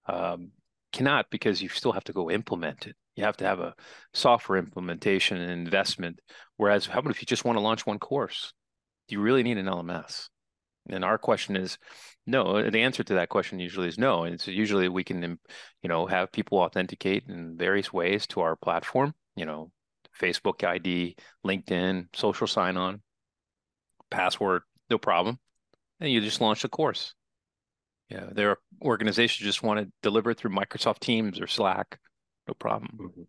um, 0.08 0.52
cannot 0.94 1.26
because 1.30 1.62
you 1.62 1.68
still 1.68 1.92
have 1.92 2.06
to 2.06 2.14
go 2.14 2.32
implement 2.32 2.88
it. 2.88 2.96
You 3.16 3.26
have 3.26 3.38
to 3.38 3.46
have 3.46 3.60
a 3.60 3.76
software 4.14 4.58
implementation 4.58 5.38
and 5.38 5.52
investment. 5.52 6.20
Whereas, 6.58 6.86
how 6.86 7.00
about 7.00 7.12
if 7.12 7.22
you 7.22 7.26
just 7.26 7.44
want 7.44 7.58
to 7.58 7.62
launch 7.62 7.86
one 7.86 8.00
course? 8.00 8.54
Do 9.08 9.16
you 9.16 9.22
really 9.22 9.44
need 9.44 9.58
an 9.58 9.66
LMS? 9.66 10.30
And 10.90 11.04
our 11.04 11.18
question 11.18 11.56
is 11.56 11.78
no. 12.26 12.70
The 12.70 12.82
answer 12.82 13.04
to 13.04 13.16
that 13.16 13.30
question 13.30 13.60
usually 13.60 13.88
is 13.88 13.98
no. 13.98 14.24
And 14.24 14.40
so 14.40 14.52
usually 14.52 14.88
we 14.90 15.04
can, 15.04 15.22
you 15.82 15.90
know, 15.90 16.06
have 16.06 16.32
people 16.32 16.60
authenticate 16.60 17.26
in 17.28 17.58
various 17.58 17.92
ways 17.92 18.28
to 18.28 18.42
our 18.42 18.56
platform. 18.56 19.14
You 19.36 19.46
know, 19.46 19.72
Facebook 20.20 20.64
ID, 20.64 21.16
LinkedIn, 21.46 22.08
social 22.16 22.48
sign-on, 22.48 23.02
password, 24.10 24.64
no 24.90 24.98
problem. 24.98 25.40
And 26.00 26.12
you 26.12 26.22
just 26.22 26.42
launch 26.42 26.64
a 26.64 26.70
course. 26.70 27.14
Yeah, 28.14 28.28
there 28.32 28.52
are 28.52 28.60
organizations 28.82 29.46
just 29.46 29.64
want 29.64 29.80
to 29.80 29.92
deliver 30.02 30.32
it 30.32 30.38
through 30.38 30.52
Microsoft 30.52 31.00
Teams 31.00 31.42
or 31.42 31.48
Slack 31.48 31.98
no 32.48 32.54
problem. 32.54 32.90
Mm-hmm. 32.96 33.22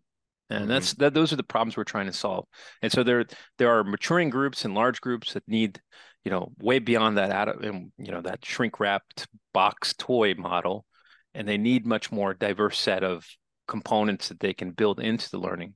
And 0.49 0.59
mm-hmm. 0.61 0.69
that's 0.69 0.93
that. 0.95 1.13
Those 1.13 1.33
are 1.33 1.37
the 1.37 1.43
problems 1.43 1.75
we're 1.75 1.83
trying 1.85 2.05
to 2.05 2.13
solve. 2.13 2.45
And 2.81 2.91
so 2.91 3.03
there 3.03 3.25
there 3.57 3.77
are 3.77 3.83
maturing 3.83 4.29
groups 4.29 4.65
and 4.65 4.75
large 4.75 5.01
groups 5.01 5.33
that 5.33 5.47
need, 5.47 5.81
you 6.23 6.31
know, 6.31 6.51
way 6.59 6.79
beyond 6.79 7.17
that 7.17 7.31
out 7.31 7.49
of 7.49 7.63
you 7.63 8.11
know 8.11 8.21
that 8.21 8.45
shrink 8.45 8.79
wrapped 8.79 9.27
box 9.53 9.95
toy 9.97 10.35
model, 10.35 10.85
and 11.33 11.47
they 11.47 11.57
need 11.57 11.85
much 11.85 12.11
more 12.11 12.33
diverse 12.33 12.77
set 12.77 13.03
of 13.03 13.25
components 13.67 14.29
that 14.29 14.39
they 14.39 14.53
can 14.53 14.71
build 14.71 14.99
into 14.99 15.29
the 15.31 15.39
learning. 15.39 15.73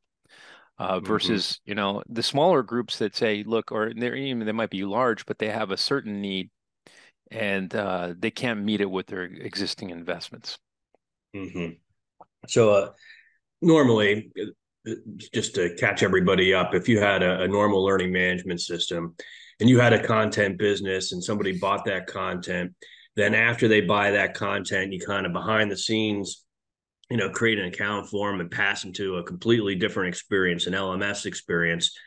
Uh, 0.78 0.96
mm-hmm. 0.96 1.08
versus 1.08 1.48
mm-hmm. 1.48 1.72
you 1.72 1.75
know 1.75 2.01
the 2.08 2.24
smaller 2.24 2.63
groups 2.63 3.00
that 3.00 3.13
say 3.13 3.44
look 3.46 3.70
or 3.70 3.92
they're 3.94 4.16
even 4.16 4.46
they 4.46 4.54
might 4.54 4.70
be 4.70 4.86
large 4.86 5.25
but 5.25 5.38
they 5.38 5.50
have 5.50 5.72
a 5.72 5.78
certain 5.78 6.22
need 6.22 6.50
and 7.31 7.74
uh, 7.75 8.13
they 8.17 8.31
can't 8.31 8.63
meet 8.63 8.81
it 8.81 8.89
with 8.89 9.07
their 9.07 9.24
existing 9.24 9.89
investments 9.89 10.57
mm-hmm. 11.36 11.71
so 12.48 12.71
uh, 12.71 12.89
normally 13.62 14.31
uh, 14.88 14.91
just 15.33 15.55
to 15.55 15.75
catch 15.75 16.03
everybody 16.03 16.53
up 16.53 16.74
if 16.74 16.88
you 16.88 17.00
had 17.00 17.21
a, 17.21 17.41
a, 17.41 17.48
normal 17.48 17.83
learning 17.83 18.12
management 18.12 18.62
system 18.62 19.15
and 19.59 19.69
you 19.69 19.79
had 19.79 19.93
a 19.93 20.05
content 20.05 20.57
business 20.57 21.12
and 21.12 21.24
somebody 21.24 21.57
bought 21.59 21.86
that 21.86 22.07
content 22.07 22.74
then 23.15 23.36
after 23.36 23.67
they 23.67 23.81
buy 23.81 24.12
that 24.12 24.33
content 24.33 24.93
you 24.93 25.00
kind 25.00 25.25
of 25.25 25.33
behind 25.33 25.69
the 25.69 25.77
scenes 25.77 26.45
you 27.09 27.17
know, 27.17 27.29
create 27.29 27.57
an 27.57 27.65
account 27.65 28.07
for 28.07 28.31
them 28.31 28.39
and 28.39 28.51
pass 28.51 28.83
them 28.83 28.93
to 28.93 29.17
a 29.17 29.24
completely 29.24 29.75
different 29.75 30.09
experience, 30.09 30.67
an 30.67 30.74
LMS 30.74 31.25
experience 31.25 31.98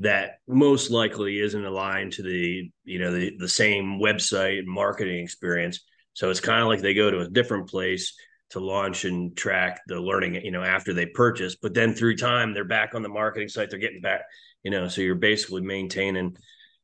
that 0.00 0.38
most 0.48 0.90
likely 0.90 1.40
isn't 1.40 1.64
aligned 1.64 2.12
to 2.12 2.22
the, 2.22 2.70
you 2.84 2.98
know, 2.98 3.12
the, 3.12 3.32
the 3.38 3.48
same 3.48 4.00
website 4.00 4.58
and 4.58 4.68
marketing 4.68 5.22
experience. 5.22 5.80
So 6.14 6.30
it's 6.30 6.40
kind 6.40 6.62
of 6.62 6.68
like 6.68 6.80
they 6.80 6.94
go 6.94 7.10
to 7.10 7.20
a 7.20 7.28
different 7.28 7.68
place 7.68 8.14
to 8.50 8.60
launch 8.60 9.04
and 9.04 9.36
track 9.36 9.80
the 9.86 10.00
learning, 10.00 10.34
you 10.36 10.50
know, 10.50 10.62
after 10.62 10.92
they 10.92 11.06
purchase, 11.06 11.54
but 11.54 11.74
then 11.74 11.94
through 11.94 12.16
time 12.16 12.52
they're 12.52 12.64
back 12.64 12.94
on 12.94 13.02
the 13.02 13.08
marketing 13.08 13.48
site, 13.48 13.70
they're 13.70 13.78
getting 13.78 14.00
back, 14.00 14.22
you 14.64 14.70
know, 14.70 14.88
so 14.88 15.02
you're 15.02 15.14
basically 15.14 15.60
maintaining, 15.60 16.36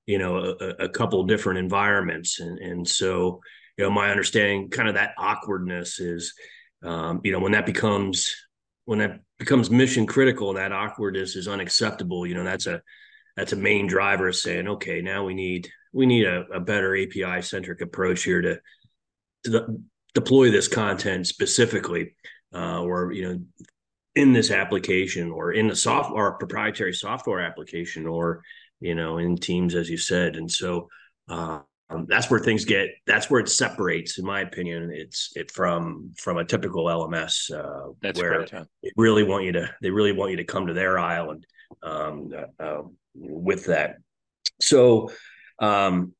you 0.04 0.18
know, 0.18 0.54
a, 0.60 0.84
a 0.84 0.88
couple 0.88 1.24
different 1.24 1.58
environments. 1.58 2.38
And, 2.38 2.58
and 2.58 2.86
so, 2.86 3.40
you 3.76 3.84
know, 3.84 3.90
my 3.90 4.10
understanding 4.10 4.70
kind 4.70 4.88
of 4.88 4.94
that 4.94 5.14
awkwardness 5.18 5.98
is, 5.98 6.34
um, 6.84 7.20
you 7.24 7.32
know, 7.32 7.40
when 7.40 7.52
that 7.52 7.66
becomes 7.66 8.32
when 8.86 9.00
that 9.00 9.20
becomes 9.38 9.70
mission 9.70 10.06
critical 10.06 10.54
that 10.54 10.72
awkwardness 10.72 11.36
is 11.36 11.48
unacceptable, 11.48 12.26
you 12.26 12.34
know, 12.34 12.44
that's 12.44 12.66
a 12.66 12.80
that's 13.36 13.52
a 13.52 13.56
main 13.56 13.86
driver 13.86 14.32
saying, 14.32 14.66
okay, 14.66 15.02
now 15.02 15.24
we 15.24 15.34
need 15.34 15.68
we 15.92 16.06
need 16.06 16.24
a, 16.24 16.46
a 16.54 16.60
better 16.60 16.96
API 16.96 17.42
centric 17.42 17.82
approach 17.82 18.22
here 18.22 18.40
to 18.40 18.54
to 19.44 19.50
the, 19.50 19.82
deploy 20.14 20.50
this 20.50 20.68
content 20.68 21.26
specifically, 21.26 22.14
uh, 22.54 22.80
or 22.80 23.12
you 23.12 23.28
know, 23.28 23.40
in 24.14 24.32
this 24.32 24.50
application 24.50 25.30
or 25.30 25.52
in 25.52 25.68
the 25.68 25.76
software 25.76 26.32
proprietary 26.32 26.94
software 26.94 27.40
application 27.40 28.06
or 28.06 28.42
you 28.80 28.94
know 28.94 29.18
in 29.18 29.36
teams 29.36 29.74
as 29.74 29.90
you 29.90 29.98
said. 29.98 30.36
And 30.36 30.50
so 30.50 30.88
uh, 31.28 31.60
um, 31.88 32.06
that's 32.08 32.30
where 32.30 32.40
things 32.40 32.64
get 32.64 32.90
that's 33.06 33.30
where 33.30 33.40
it 33.40 33.48
separates 33.48 34.18
in 34.18 34.24
my 34.24 34.40
opinion. 34.40 34.90
It's 34.92 35.32
it 35.36 35.50
from 35.50 36.12
from 36.18 36.38
a 36.38 36.44
typical 36.44 36.86
lms 36.86 37.50
uh, 37.52 37.92
that's 38.02 38.20
where 38.20 38.46
correct, 38.46 38.68
they 38.82 38.90
really 38.96 39.22
want 39.22 39.44
you 39.44 39.52
to 39.52 39.70
they 39.82 39.90
really 39.90 40.12
want 40.12 40.32
you 40.32 40.36
to 40.38 40.44
come 40.44 40.66
to 40.66 40.74
their 40.74 40.98
island 40.98 41.46
um, 41.82 42.32
uh, 42.36 42.62
uh, 42.62 42.82
with 43.14 43.66
that. 43.66 43.96
So 44.60 45.12
um, 45.60 46.12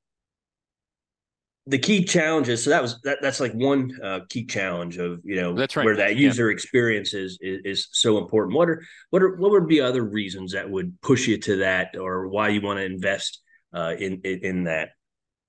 the 1.66 1.78
key 1.78 2.04
challenges 2.04 2.62
so 2.62 2.70
that 2.70 2.80
was 2.80 3.00
that 3.02 3.18
that's 3.20 3.40
like 3.40 3.52
one 3.52 3.90
uh, 4.04 4.20
key 4.28 4.46
challenge 4.46 4.98
of 4.98 5.20
you 5.24 5.40
know 5.40 5.52
that's 5.52 5.74
right. 5.74 5.84
where 5.84 5.96
that 5.96 6.14
user 6.14 6.48
yeah. 6.48 6.54
experience 6.54 7.12
is, 7.12 7.38
is, 7.40 7.60
is 7.64 7.88
so 7.90 8.18
important. 8.18 8.56
What 8.56 8.68
are 8.68 8.84
what 9.10 9.20
are 9.20 9.34
what 9.34 9.50
would 9.50 9.66
be 9.66 9.80
other 9.80 10.04
reasons 10.04 10.52
that 10.52 10.70
would 10.70 11.00
push 11.00 11.26
you 11.26 11.38
to 11.38 11.56
that 11.56 11.96
or 11.98 12.28
why 12.28 12.50
you 12.50 12.60
want 12.60 12.78
to 12.78 12.84
invest 12.84 13.42
uh, 13.74 13.94
in, 13.98 14.20
in 14.22 14.38
in 14.44 14.64
that 14.64 14.90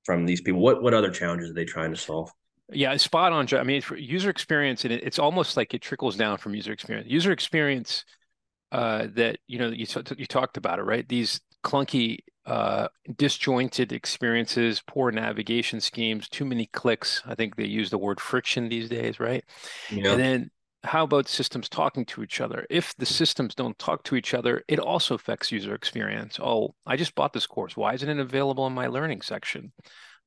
from 0.08 0.26
these 0.26 0.42
people? 0.42 0.62
What 0.62 0.82
what 0.82 0.96
other 0.96 1.12
challenges 1.12 1.52
are 1.52 1.54
they 1.54 1.66
trying 1.66 1.92
to 1.92 1.98
solve? 1.98 2.32
Yeah, 2.72 2.96
spot 2.98 3.32
on. 3.32 3.48
I 3.58 3.64
mean, 3.64 3.82
for 3.82 3.96
user 3.96 4.30
experience, 4.30 4.84
and 4.84 4.94
it's 4.94 5.20
almost 5.20 5.56
like 5.56 5.74
it 5.74 5.82
trickles 5.82 6.16
down 6.16 6.38
from 6.38 6.56
user 6.56 6.72
experience. 6.74 7.08
User 7.10 7.32
experience 7.32 8.04
uh, 8.72 9.08
that 9.16 9.38
you 9.48 9.60
know 9.60 9.68
you 9.70 9.86
you 10.18 10.26
talked 10.26 10.58
about 10.58 10.80
it, 10.80 10.84
right? 10.84 11.08
These 11.08 11.42
clunky, 11.64 12.20
uh, 12.46 12.88
disjointed 13.18 13.92
experiences, 13.92 14.82
poor 14.88 15.12
navigation 15.12 15.82
schemes, 15.82 16.30
too 16.30 16.46
many 16.46 16.68
clicks. 16.68 17.22
I 17.26 17.36
think 17.36 17.56
they 17.56 17.66
use 17.66 17.90
the 17.90 17.98
word 17.98 18.20
friction 18.20 18.70
these 18.70 18.90
days, 18.90 19.20
right? 19.20 19.44
Yeah. 19.92 20.12
And 20.12 20.20
then 20.20 20.52
how 20.88 21.04
about 21.04 21.28
systems 21.28 21.70
talking 21.70 22.06
to 22.06 22.24
each 22.24 22.42
other? 22.42 22.66
If 22.70 22.96
the 22.98 23.06
systems 23.06 23.54
don't 23.54 23.78
talk 23.78 24.04
to 24.04 24.16
each 24.16 24.34
other, 24.34 24.64
it 24.68 24.80
also 24.80 25.16
affects 25.16 25.52
user 25.52 25.76
experience. 25.76 26.40
Oh, 26.42 26.76
I 26.86 26.96
just 26.96 27.16
bought 27.16 27.34
this 27.34 27.48
course. 27.48 27.76
Why 27.78 27.94
isn't 27.94 28.10
it 28.10 28.20
available 28.20 28.66
in 28.68 28.74
my 28.74 28.88
learning 28.88 29.22
section? 29.22 29.74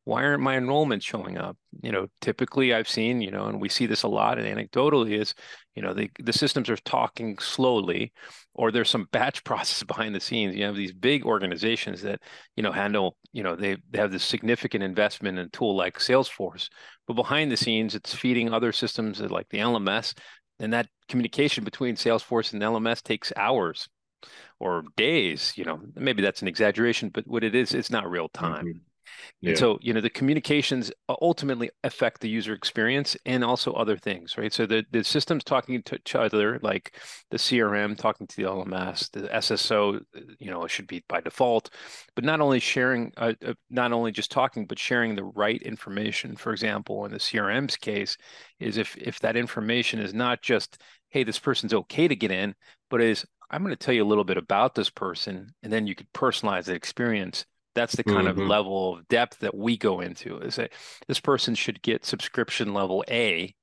Why 0.05 0.25
aren't 0.25 0.43
my 0.43 0.57
enrollments 0.57 1.03
showing 1.03 1.37
up? 1.37 1.57
You 1.83 1.93
know, 1.93 2.07
typically 2.21 2.73
I've 2.73 2.89
seen, 2.89 3.21
you 3.21 3.31
know, 3.31 3.47
and 3.47 3.61
we 3.61 3.69
see 3.69 3.87
this 3.87 4.03
a 4.03 4.09
lot 4.09 4.39
and 4.39 4.47
anecdotally 4.47 5.21
is, 5.21 5.35
you 5.75 5.83
know, 5.83 5.93
the, 5.93 6.11
the 6.19 6.33
systems 6.33 6.71
are 6.71 6.77
talking 6.77 7.39
slowly 7.39 8.13
or 8.55 8.73
there's 8.73 8.91
some 8.91 9.09
batch 9.13 9.45
process 9.45 9.83
behind 9.83 10.15
the 10.15 10.21
scenes. 10.21 10.57
You 10.57 10.65
have 10.65 10.75
these 10.75 10.93
big 10.93 11.27
organizations 11.27 12.03
that, 12.03 12.21
you 12.57 12.63
know, 12.63 12.73
handle, 12.73 13.17
you 13.33 13.43
know, 13.43 13.55
they, 13.55 13.77
they 13.91 13.99
have 13.99 14.11
this 14.11 14.25
significant 14.25 14.83
investment 14.83 15.39
in 15.39 15.47
a 15.47 15.51
tool 15.51 15.77
like 15.77 15.99
Salesforce, 15.99 16.69
but 17.07 17.15
behind 17.15 17.51
the 17.51 17.57
scenes, 17.57 17.95
it's 17.95 18.15
feeding 18.15 18.53
other 18.53 18.73
systems 18.73 19.21
like 19.21 19.49
the 19.51 19.59
LMS 19.59 20.15
and 20.61 20.73
that 20.73 20.89
communication 21.09 21.65
between 21.65 21.97
Salesforce 21.97 22.53
and 22.53 22.63
LMS 22.63 23.03
takes 23.03 23.33
hours 23.37 23.89
or 24.61 24.85
days. 24.97 25.53
You 25.57 25.65
know, 25.65 25.81
maybe 25.97 26.23
that's 26.23 26.43
an 26.43 26.49
exaggeration, 26.49 27.09
but 27.09 27.27
what 27.27 27.43
it 27.43 27.55
is, 27.55 27.75
it's 27.75 27.91
not 27.91 28.09
real 28.09 28.29
time. 28.29 28.67
Mm-hmm. 28.67 28.79
Yeah. 29.41 29.51
And 29.51 29.59
so, 29.59 29.79
you 29.81 29.93
know, 29.95 30.01
the 30.01 30.11
communications 30.11 30.93
ultimately 31.09 31.71
affect 31.85 32.21
the 32.21 32.29
user 32.29 32.53
experience 32.53 33.17
and 33.27 33.43
also 33.43 33.73
other 33.73 33.97
things, 33.97 34.37
right? 34.37 34.53
So 34.53 34.67
the, 34.67 34.85
the 34.91 35.03
systems 35.03 35.45
talking 35.45 35.83
to 35.83 35.97
each 35.97 36.15
other, 36.15 36.59
like 36.63 36.97
the 37.31 37.39
CRM 37.39 37.97
talking 37.97 38.27
to 38.27 38.37
the 38.37 38.45
LMS, 38.45 39.11
the 39.11 39.29
SSO, 39.29 40.01
you 40.39 40.51
know, 40.51 40.67
should 40.67 40.87
be 40.87 41.05
by 41.09 41.21
default, 41.21 41.71
but 42.15 42.25
not 42.25 42.41
only 42.41 42.61
sharing, 42.61 43.13
uh, 43.17 43.33
uh, 43.47 43.55
not 43.71 43.93
only 43.93 44.13
just 44.13 44.31
talking, 44.31 44.67
but 44.67 44.79
sharing 44.79 45.15
the 45.15 45.25
right 45.25 45.63
information. 45.63 46.37
For 46.37 46.53
example, 46.53 47.05
in 47.07 47.13
the 47.13 47.19
CRM's 47.19 47.77
case, 47.77 48.17
is 48.59 48.77
if 48.77 48.97
if 48.99 49.21
that 49.21 49.37
information 49.37 50.01
is 50.01 50.13
not 50.13 50.43
just, 50.43 50.79
hey, 51.09 51.25
this 51.25 51.39
person's 51.39 51.75
okay 51.75 52.09
to 52.09 52.17
get 52.17 52.31
in, 52.31 52.55
but 52.91 53.01
is 53.01 53.25
I'm 53.51 53.63
going 53.63 53.75
to 53.75 53.77
tell 53.77 53.95
you 53.95 54.05
a 54.05 54.07
little 54.07 54.25
bit 54.25 54.37
about 54.37 54.75
this 54.75 54.91
person, 54.91 55.53
and 55.63 55.73
then 55.73 55.87
you 55.87 55.95
could 55.95 56.13
personalize 56.13 56.65
the 56.65 56.75
experience 56.75 57.45
that's 57.75 57.97
the 57.97 58.05
kind 58.05 58.27
mm-hmm. 58.27 58.41
of 58.41 58.49
level 58.49 58.95
of 58.95 59.09
depth 59.09 59.39
that 59.41 59.55
we 59.55 59.77
go 59.77 60.01
into. 60.01 60.39
Is 60.39 60.57
that 60.57 60.73
this 61.07 61.21
person 61.21 61.55
should 61.55 61.83
get 61.83 62.05
subscription 62.05 62.75
level 62.75 63.05
A 63.11 63.55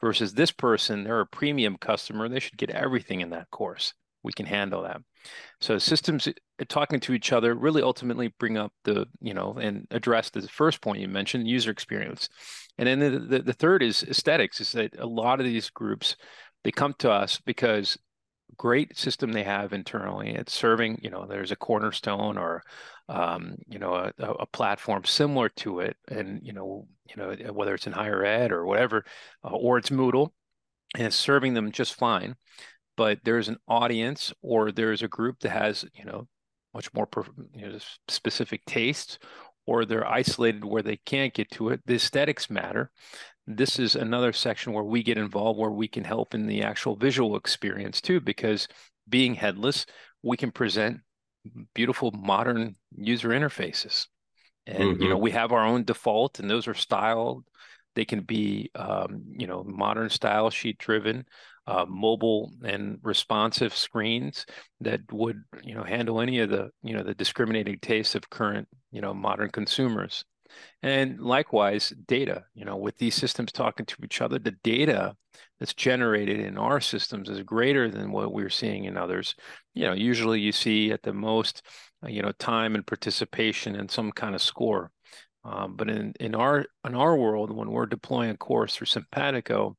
versus 0.00 0.34
this 0.34 0.50
person, 0.50 1.04
they're 1.04 1.20
a 1.20 1.26
premium 1.26 1.76
customer. 1.76 2.28
They 2.28 2.40
should 2.40 2.56
get 2.56 2.70
everything 2.70 3.20
in 3.20 3.30
that 3.30 3.50
course. 3.50 3.94
We 4.22 4.32
can 4.32 4.46
handle 4.46 4.82
that. 4.82 5.00
So 5.60 5.78
systems 5.78 6.28
uh, 6.28 6.32
talking 6.68 7.00
to 7.00 7.12
each 7.12 7.32
other 7.32 7.54
really 7.54 7.82
ultimately 7.82 8.34
bring 8.38 8.56
up 8.58 8.72
the, 8.84 9.06
you 9.20 9.34
know, 9.34 9.56
and 9.60 9.86
address 9.90 10.30
the 10.30 10.42
first 10.42 10.80
point 10.80 11.00
you 11.00 11.08
mentioned, 11.08 11.48
user 11.48 11.70
experience. 11.70 12.28
And 12.78 12.88
then 12.88 12.98
the, 12.98 13.18
the, 13.18 13.38
the 13.40 13.52
third 13.52 13.82
is 13.82 14.02
aesthetics, 14.04 14.60
is 14.60 14.72
that 14.72 14.98
a 14.98 15.06
lot 15.06 15.40
of 15.40 15.46
these 15.46 15.70
groups, 15.70 16.16
they 16.64 16.70
come 16.70 16.94
to 16.98 17.10
us 17.10 17.40
because 17.44 17.98
great 18.56 18.96
system 18.96 19.32
they 19.32 19.44
have 19.44 19.72
internally. 19.72 20.34
It's 20.34 20.54
serving, 20.54 21.00
you 21.02 21.10
know, 21.10 21.26
there's 21.26 21.52
a 21.52 21.56
cornerstone 21.56 22.38
or 22.38 22.62
um, 23.08 23.56
you 23.68 23.78
know, 23.78 23.94
a, 23.94 24.12
a, 24.18 24.46
platform 24.46 25.04
similar 25.04 25.48
to 25.48 25.80
it, 25.80 25.96
and 26.08 26.40
you 26.42 26.52
know, 26.52 26.86
you 27.08 27.16
know, 27.16 27.34
whether 27.52 27.74
it's 27.74 27.86
in 27.86 27.92
higher 27.92 28.22
ed 28.22 28.52
or 28.52 28.66
whatever, 28.66 29.04
uh, 29.42 29.48
or 29.48 29.78
it's 29.78 29.88
Moodle, 29.88 30.32
and 30.94 31.06
it's 31.06 31.16
serving 31.16 31.54
them 31.54 31.72
just 31.72 31.94
fine. 31.94 32.36
But 32.98 33.20
there's 33.24 33.48
an 33.48 33.56
audience, 33.66 34.32
or 34.42 34.72
there's 34.72 35.02
a 35.02 35.08
group 35.08 35.40
that 35.40 35.50
has, 35.50 35.86
you 35.94 36.04
know, 36.04 36.28
much 36.74 36.92
more 36.92 37.08
you 37.54 37.68
know, 37.68 37.78
specific 38.08 38.62
tastes, 38.66 39.18
or 39.66 39.84
they're 39.84 40.06
isolated 40.06 40.64
where 40.64 40.82
they 40.82 40.98
can't 41.06 41.32
get 41.32 41.50
to 41.52 41.70
it. 41.70 41.80
The 41.86 41.94
aesthetics 41.94 42.50
matter. 42.50 42.90
This 43.50 43.78
is 43.78 43.96
another 43.96 44.34
section 44.34 44.74
where 44.74 44.84
we 44.84 45.02
get 45.02 45.16
involved, 45.16 45.58
where 45.58 45.70
we 45.70 45.88
can 45.88 46.04
help 46.04 46.34
in 46.34 46.46
the 46.46 46.62
actual 46.62 46.96
visual 46.96 47.34
experience 47.34 48.02
too, 48.02 48.20
because 48.20 48.68
being 49.08 49.34
headless, 49.34 49.86
we 50.22 50.36
can 50.36 50.50
present 50.50 51.00
beautiful 51.74 52.10
modern 52.12 52.76
user 52.94 53.30
interfaces. 53.30 54.06
And 54.66 54.78
mm-hmm. 54.78 55.02
you 55.02 55.08
know, 55.08 55.14
mm-hmm. 55.14 55.24
we 55.24 55.30
have 55.30 55.52
our 55.52 55.64
own 55.64 55.84
default, 55.84 56.40
and 56.40 56.50
those 56.50 56.68
are 56.68 56.74
styled. 56.74 57.44
They 57.94 58.04
can 58.04 58.20
be, 58.20 58.70
um, 58.74 59.22
you 59.38 59.46
know, 59.46 59.64
modern 59.64 60.10
style 60.10 60.50
sheet 60.50 60.76
driven, 60.76 61.24
uh, 61.66 61.86
mobile 61.88 62.52
and 62.62 62.98
responsive 63.02 63.74
screens 63.74 64.44
that 64.82 65.00
would, 65.10 65.42
you 65.62 65.74
know, 65.74 65.84
handle 65.84 66.20
any 66.20 66.40
of 66.40 66.50
the, 66.50 66.68
you 66.82 66.94
know, 66.94 67.02
the 67.02 67.14
discriminating 67.14 67.78
tastes 67.80 68.14
of 68.14 68.28
current, 68.28 68.68
you 68.92 69.00
know, 69.00 69.14
modern 69.14 69.50
consumers. 69.50 70.24
And 70.82 71.20
likewise, 71.20 71.92
data, 72.06 72.44
you 72.54 72.64
know, 72.64 72.76
with 72.76 72.96
these 72.98 73.14
systems 73.14 73.52
talking 73.52 73.86
to 73.86 73.96
each 74.04 74.20
other, 74.20 74.38
the 74.38 74.56
data 74.62 75.14
that's 75.58 75.74
generated 75.74 76.40
in 76.40 76.56
our 76.56 76.80
systems 76.80 77.28
is 77.28 77.42
greater 77.42 77.90
than 77.90 78.12
what 78.12 78.32
we're 78.32 78.50
seeing 78.50 78.84
in 78.84 78.96
others. 78.96 79.34
You 79.74 79.86
know, 79.86 79.92
usually 79.92 80.40
you 80.40 80.52
see 80.52 80.92
at 80.92 81.02
the 81.02 81.12
most, 81.12 81.62
uh, 82.04 82.08
you 82.08 82.22
know, 82.22 82.32
time 82.32 82.74
and 82.74 82.86
participation 82.86 83.76
and 83.76 83.90
some 83.90 84.12
kind 84.12 84.34
of 84.34 84.42
score. 84.42 84.90
Um, 85.44 85.76
but 85.76 85.88
in, 85.88 86.12
in 86.20 86.34
our 86.34 86.66
in 86.84 86.94
our 86.94 87.16
world, 87.16 87.50
when 87.50 87.70
we're 87.70 87.86
deploying 87.86 88.30
a 88.30 88.36
course 88.36 88.76
through 88.76 88.86
Simpatico, 88.86 89.76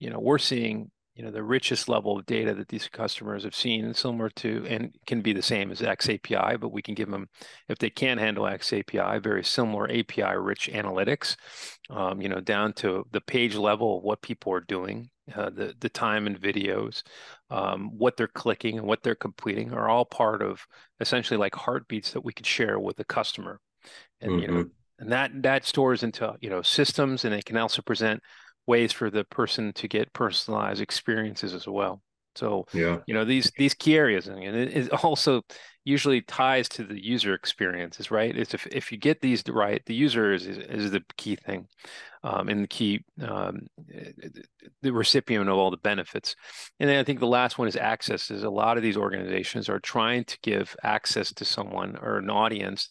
you 0.00 0.10
know, 0.10 0.18
we're 0.18 0.38
seeing 0.38 0.90
you 1.14 1.22
know 1.22 1.30
the 1.30 1.42
richest 1.42 1.88
level 1.88 2.18
of 2.18 2.26
data 2.26 2.54
that 2.54 2.68
these 2.68 2.88
customers 2.88 3.44
have 3.44 3.54
seen 3.54 3.94
similar 3.94 4.28
to 4.30 4.66
and 4.68 4.94
can 5.06 5.20
be 5.20 5.32
the 5.32 5.42
same 5.42 5.70
as 5.70 5.80
XAPI, 5.80 6.58
but 6.58 6.72
we 6.72 6.82
can 6.82 6.94
give 6.94 7.10
them 7.10 7.28
if 7.68 7.78
they 7.78 7.90
can't 7.90 8.18
handle 8.18 8.44
XAPI, 8.44 9.22
very 9.22 9.44
similar 9.44 9.88
API 9.90 10.36
rich 10.36 10.68
analytics, 10.72 11.36
um, 11.88 12.20
you 12.20 12.28
know, 12.28 12.40
down 12.40 12.72
to 12.74 13.06
the 13.12 13.20
page 13.20 13.54
level 13.54 13.98
of 13.98 14.02
what 14.02 14.22
people 14.22 14.52
are 14.52 14.60
doing, 14.60 15.08
uh, 15.36 15.50
the 15.50 15.74
the 15.78 15.88
time 15.88 16.26
and 16.26 16.40
videos, 16.40 17.02
um, 17.48 17.90
what 17.96 18.16
they're 18.16 18.26
clicking 18.26 18.78
and 18.78 18.86
what 18.86 19.04
they're 19.04 19.14
completing 19.14 19.72
are 19.72 19.88
all 19.88 20.04
part 20.04 20.42
of 20.42 20.66
essentially 20.98 21.38
like 21.38 21.54
heartbeats 21.54 22.10
that 22.10 22.24
we 22.24 22.32
could 22.32 22.46
share 22.46 22.80
with 22.80 22.96
the 22.96 23.04
customer, 23.04 23.60
and 24.20 24.32
mm-hmm. 24.32 24.40
you 24.40 24.48
know, 24.48 24.54
mm-hmm. 24.54 24.68
and 24.98 25.12
that 25.12 25.30
that 25.42 25.64
stores 25.64 26.02
into 26.02 26.34
you 26.40 26.50
know 26.50 26.62
systems, 26.62 27.24
and 27.24 27.32
it 27.32 27.44
can 27.44 27.56
also 27.56 27.82
present 27.82 28.20
ways 28.66 28.92
for 28.92 29.10
the 29.10 29.24
person 29.24 29.72
to 29.74 29.88
get 29.88 30.12
personalized 30.12 30.80
experiences 30.80 31.54
as 31.54 31.66
well. 31.66 32.02
So 32.36 32.66
yeah, 32.72 32.98
you 33.06 33.14
know 33.14 33.24
these 33.24 33.52
these 33.56 33.74
key 33.74 33.96
areas, 33.96 34.26
and 34.26 34.38
it, 34.40 34.90
also 35.04 35.42
usually 35.84 36.22
ties 36.22 36.68
to 36.70 36.82
the 36.82 37.02
user 37.02 37.34
experiences, 37.34 38.10
right? 38.10 38.36
It's 38.36 38.54
if 38.54 38.66
if 38.68 38.90
you 38.90 38.98
get 38.98 39.20
these 39.20 39.44
right, 39.48 39.82
the 39.86 39.94
user 39.94 40.32
is 40.32 40.46
is, 40.46 40.58
is 40.58 40.90
the 40.90 41.02
key 41.16 41.36
thing, 41.36 41.68
um, 42.24 42.48
and 42.48 42.64
the 42.64 42.68
key 42.68 43.04
um, 43.22 43.68
the 44.82 44.92
recipient 44.92 45.48
of 45.48 45.56
all 45.56 45.70
the 45.70 45.76
benefits. 45.76 46.34
And 46.80 46.88
then 46.88 46.98
I 46.98 47.04
think 47.04 47.20
the 47.20 47.26
last 47.26 47.58
one 47.58 47.68
is 47.68 47.76
access. 47.76 48.30
Is 48.30 48.42
a 48.42 48.50
lot 48.50 48.76
of 48.76 48.82
these 48.82 48.96
organizations 48.96 49.68
are 49.68 49.80
trying 49.80 50.24
to 50.24 50.38
give 50.42 50.74
access 50.82 51.32
to 51.34 51.44
someone 51.44 51.96
or 52.02 52.18
an 52.18 52.30
audience 52.30 52.90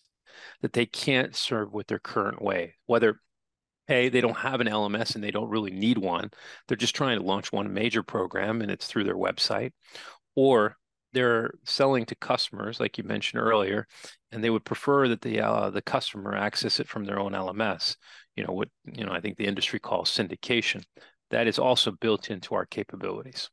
that 0.62 0.74
they 0.74 0.86
can't 0.86 1.36
serve 1.36 1.74
with 1.74 1.88
their 1.88 2.00
current 2.00 2.42
way, 2.42 2.76
whether 2.86 3.20
hey, 3.88 4.10
they 4.10 4.22
don't 4.22 4.38
have 4.38 4.62
an 4.62 4.68
LMS 4.68 5.16
and 5.16 5.24
they 5.24 5.32
don't 5.32 5.50
really 5.50 5.72
need 5.72 5.98
one. 5.98 6.32
They're 6.68 6.78
just 6.78 6.96
trying 6.96 7.20
to 7.20 7.26
launch 7.26 7.52
one 7.52 7.74
major 7.74 8.04
program 8.04 8.62
and 8.62 8.72
it's 8.72 8.88
through 8.88 9.04
their 9.04 9.16
website. 9.16 9.72
Or 10.36 10.78
they're 11.14 11.52
selling 11.64 12.06
to 12.08 12.16
customers, 12.16 12.80
like 12.80 12.98
you 12.98 13.04
mentioned 13.04 13.42
earlier, 13.42 13.88
and 14.32 14.44
they 14.44 14.50
would 14.50 14.66
prefer 14.66 15.08
that 15.08 15.22
the 15.22 15.42
uh, 15.42 15.70
the 15.70 15.82
customer 15.82 16.36
access 16.36 16.80
it 16.80 16.88
from 16.88 17.06
their 17.06 17.20
own 17.20 17.34
LMS. 17.34 17.96
You 18.36 18.44
know 18.44 18.54
what 18.54 18.70
you 18.84 19.06
know 19.06 19.12
I 19.12 19.22
think 19.22 19.38
the 19.38 19.46
industry 19.46 19.80
calls 19.80 20.10
syndication. 20.10 20.84
That 21.30 21.48
is 21.48 21.60
also 21.60 21.92
built 21.92 22.30
into 22.30 22.56
our 22.56 22.66
capabilities. 22.66 23.50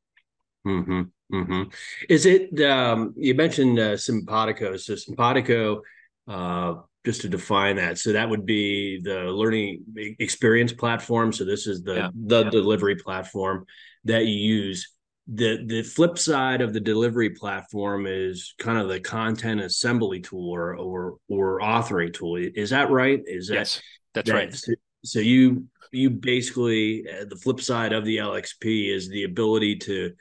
Mm-hmm. 0.67 1.03
Mm-hmm. 1.33 1.63
Is 2.09 2.27
it 2.27 2.61
um, 2.63 3.15
you 3.17 3.35
mentioned 3.35 3.79
uh, 3.79 3.97
Simpatico? 3.97 4.77
So 4.77 4.95
Simpatico 4.95 5.83
uh, 6.27 6.75
just 7.05 7.23
to 7.23 7.29
define 7.29 7.77
that. 7.77 7.99
So 7.99 8.13
that 8.13 8.29
would 8.29 8.45
be 8.45 9.01
the 9.03 9.25
learning 9.25 9.85
experience 10.19 10.73
platform. 10.73 11.33
So 11.33 11.45
this 11.45 11.67
is 11.67 11.83
the 11.83 11.95
yeah. 11.95 12.09
the 12.15 12.45
yeah. 12.45 12.51
delivery 12.51 12.97
platform 12.97 13.67
that 14.05 14.27
you 14.27 14.35
use. 14.35 14.93
The 15.33 15.65
the 15.65 15.83
flip 15.83 16.19
side 16.19 16.61
of 16.61 16.73
the 16.73 16.81
delivery 16.81 17.31
platform 17.31 18.07
is 18.07 18.55
kind 18.59 18.79
of 18.79 18.89
the 18.89 19.01
content 19.01 19.61
assembly 19.61 20.21
tool 20.21 20.51
or 20.51 20.77
or, 20.77 21.17
or 21.29 21.61
authoring 21.61 22.13
tool. 22.13 22.37
Is 22.37 22.71
that 22.71 22.91
right? 22.91 23.21
Is 23.27 23.49
that 23.49 23.55
yes 23.55 23.81
that's 24.15 24.31
that, 24.31 24.37
right. 24.37 24.55
so, 24.55 24.73
so 25.05 25.19
you 25.19 25.67
you 25.93 26.11
basically 26.11 27.05
uh, 27.09 27.25
the 27.29 27.37
flip 27.37 27.61
side 27.61 27.93
of 27.93 28.05
the 28.05 28.19
lxp 28.19 28.95
is 28.95 29.09
the 29.09 29.25
ability 29.25 29.77
to 29.77 30.13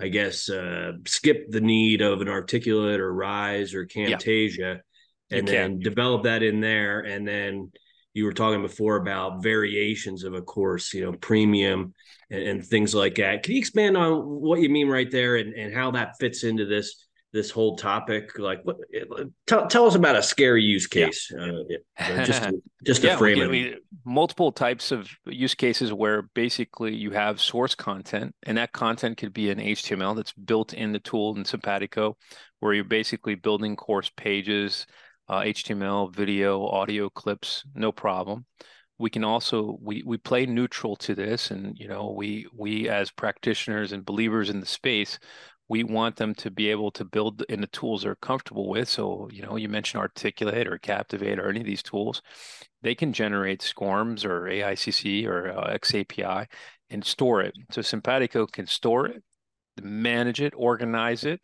i 0.00 0.08
guess 0.08 0.48
uh, 0.48 0.92
skip 1.06 1.50
the 1.50 1.60
need 1.60 2.00
of 2.00 2.20
an 2.20 2.28
articulate 2.28 3.00
or 3.00 3.12
rise 3.12 3.74
or 3.74 3.86
camtasia 3.86 4.58
yeah 4.58 4.74
and 5.30 5.46
then 5.46 5.78
develop 5.78 6.24
that 6.24 6.42
in 6.42 6.60
there. 6.60 7.00
And 7.00 7.26
then 7.26 7.70
you 8.14 8.24
were 8.24 8.32
talking 8.32 8.62
before 8.62 8.96
about 8.96 9.42
variations 9.42 10.24
of 10.24 10.34
a 10.34 10.42
course 10.42 10.92
you 10.92 11.04
know 11.04 11.12
premium 11.12 11.94
and, 12.30 12.42
and, 12.42 12.66
things 12.66 12.94
like 12.94 13.16
that. 13.16 13.42
Can 13.42 13.54
you 13.54 13.58
expand 13.58 13.96
on 13.96 14.12
what 14.22 14.60
you 14.60 14.68
mean 14.68 14.88
right 14.88 15.10
there 15.10 15.36
and, 15.36 15.54
and 15.54 15.74
how 15.74 15.92
that 15.92 16.16
fits 16.18 16.44
into 16.44 16.66
this 16.66 17.06
this 17.32 17.50
whole 17.50 17.76
topic? 17.76 18.38
Like 18.38 18.62
what 18.64 18.78
tell, 19.46 19.66
tell 19.68 19.86
us 19.86 19.94
about 19.94 20.16
a 20.16 20.22
scary 20.22 20.62
use 20.62 20.86
case 20.86 21.32
yeah. 21.32 21.78
uh, 21.98 22.24
just 22.24 22.42
to, 22.42 22.62
just 22.84 23.00
to 23.02 23.08
yeah, 23.08 23.16
frame 23.16 23.42
it. 23.42 23.50
we, 23.50 23.76
multiple 24.04 24.50
types 24.50 24.90
of 24.90 25.08
use 25.26 25.54
cases 25.54 25.92
where 25.92 26.22
basically 26.34 26.94
you 26.94 27.12
have 27.12 27.40
source 27.40 27.74
content 27.74 28.34
and 28.44 28.58
that 28.58 28.72
content 28.72 29.18
could 29.18 29.32
be 29.32 29.50
an 29.50 29.58
html 29.58 30.16
that's 30.16 30.32
built 30.32 30.72
in 30.72 30.90
the 30.92 30.98
tool 30.98 31.36
in 31.36 31.44
simpatico 31.44 32.16
where 32.60 32.72
you're 32.72 32.82
basically 32.82 33.34
building 33.34 33.76
course 33.76 34.10
pages 34.16 34.86
uh, 35.30 35.42
HTML, 35.42 36.12
video, 36.12 36.66
audio 36.66 37.08
clips, 37.08 37.64
no 37.74 37.92
problem. 37.92 38.44
We 38.98 39.10
can 39.10 39.22
also 39.22 39.78
we 39.80 40.02
we 40.04 40.18
play 40.18 40.44
neutral 40.44 40.96
to 40.96 41.14
this, 41.14 41.52
and 41.52 41.78
you 41.78 41.86
know 41.86 42.10
we 42.10 42.48
we 42.52 42.88
as 42.88 43.12
practitioners 43.12 43.92
and 43.92 44.04
believers 44.04 44.50
in 44.50 44.58
the 44.58 44.66
space, 44.66 45.20
we 45.68 45.84
want 45.84 46.16
them 46.16 46.34
to 46.34 46.50
be 46.50 46.68
able 46.68 46.90
to 46.90 47.04
build 47.04 47.44
in 47.48 47.60
the 47.60 47.68
tools 47.68 48.02
they're 48.02 48.16
comfortable 48.16 48.68
with. 48.68 48.88
So 48.88 49.28
you 49.32 49.42
know 49.42 49.54
you 49.56 49.68
mentioned 49.68 50.00
Articulate 50.00 50.66
or 50.66 50.78
Captivate 50.78 51.38
or 51.38 51.48
any 51.48 51.60
of 51.60 51.66
these 51.66 51.82
tools, 51.82 52.22
they 52.82 52.96
can 52.96 53.12
generate 53.12 53.62
SCORMs 53.62 54.24
or 54.24 54.42
AICC 54.42 55.26
or 55.26 55.52
uh, 55.52 55.78
XAPI 55.78 56.46
and 56.90 57.04
store 57.04 57.40
it. 57.42 57.54
So 57.70 57.82
Simpatico 57.82 58.46
can 58.46 58.66
store 58.66 59.06
it, 59.06 59.22
manage 59.80 60.40
it, 60.40 60.54
organize 60.56 61.22
it, 61.24 61.40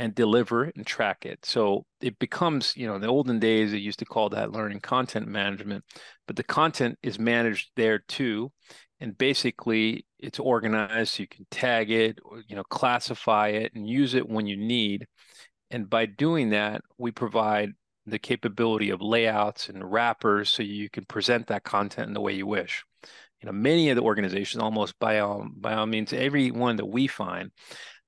and 0.00 0.14
deliver 0.14 0.64
it 0.64 0.74
and 0.76 0.86
track 0.86 1.26
it. 1.26 1.44
So 1.44 1.84
it 2.00 2.18
becomes, 2.18 2.74
you 2.74 2.86
know, 2.86 2.94
in 2.94 3.02
the 3.02 3.06
olden 3.06 3.38
days, 3.38 3.74
it 3.74 3.82
used 3.82 3.98
to 3.98 4.06
call 4.06 4.30
that 4.30 4.50
learning 4.50 4.80
content 4.80 5.28
management, 5.28 5.84
but 6.26 6.36
the 6.36 6.42
content 6.42 6.98
is 7.02 7.18
managed 7.18 7.70
there 7.76 7.98
too. 7.98 8.50
And 9.00 9.16
basically, 9.18 10.06
it's 10.18 10.38
organized 10.38 11.12
so 11.12 11.22
you 11.22 11.28
can 11.28 11.46
tag 11.50 11.90
it, 11.90 12.18
or, 12.24 12.42
you 12.48 12.56
know, 12.56 12.64
classify 12.64 13.48
it 13.48 13.74
and 13.74 13.86
use 13.86 14.14
it 14.14 14.26
when 14.26 14.46
you 14.46 14.56
need. 14.56 15.06
And 15.70 15.88
by 15.88 16.06
doing 16.06 16.48
that, 16.50 16.80
we 16.96 17.10
provide 17.10 17.72
the 18.06 18.18
capability 18.18 18.88
of 18.88 19.02
layouts 19.02 19.68
and 19.68 19.92
wrappers 19.92 20.48
so 20.48 20.62
you 20.62 20.88
can 20.88 21.04
present 21.04 21.46
that 21.48 21.64
content 21.64 22.08
in 22.08 22.14
the 22.14 22.22
way 22.22 22.32
you 22.32 22.46
wish. 22.46 22.84
You 23.42 23.46
know, 23.46 23.52
many 23.52 23.90
of 23.90 23.96
the 23.96 24.02
organizations, 24.02 24.62
almost 24.62 24.98
by 24.98 25.18
all, 25.18 25.46
by 25.54 25.74
all 25.74 25.86
means, 25.86 26.14
every 26.14 26.50
one 26.50 26.76
that 26.76 26.86
we 26.86 27.06
find, 27.06 27.50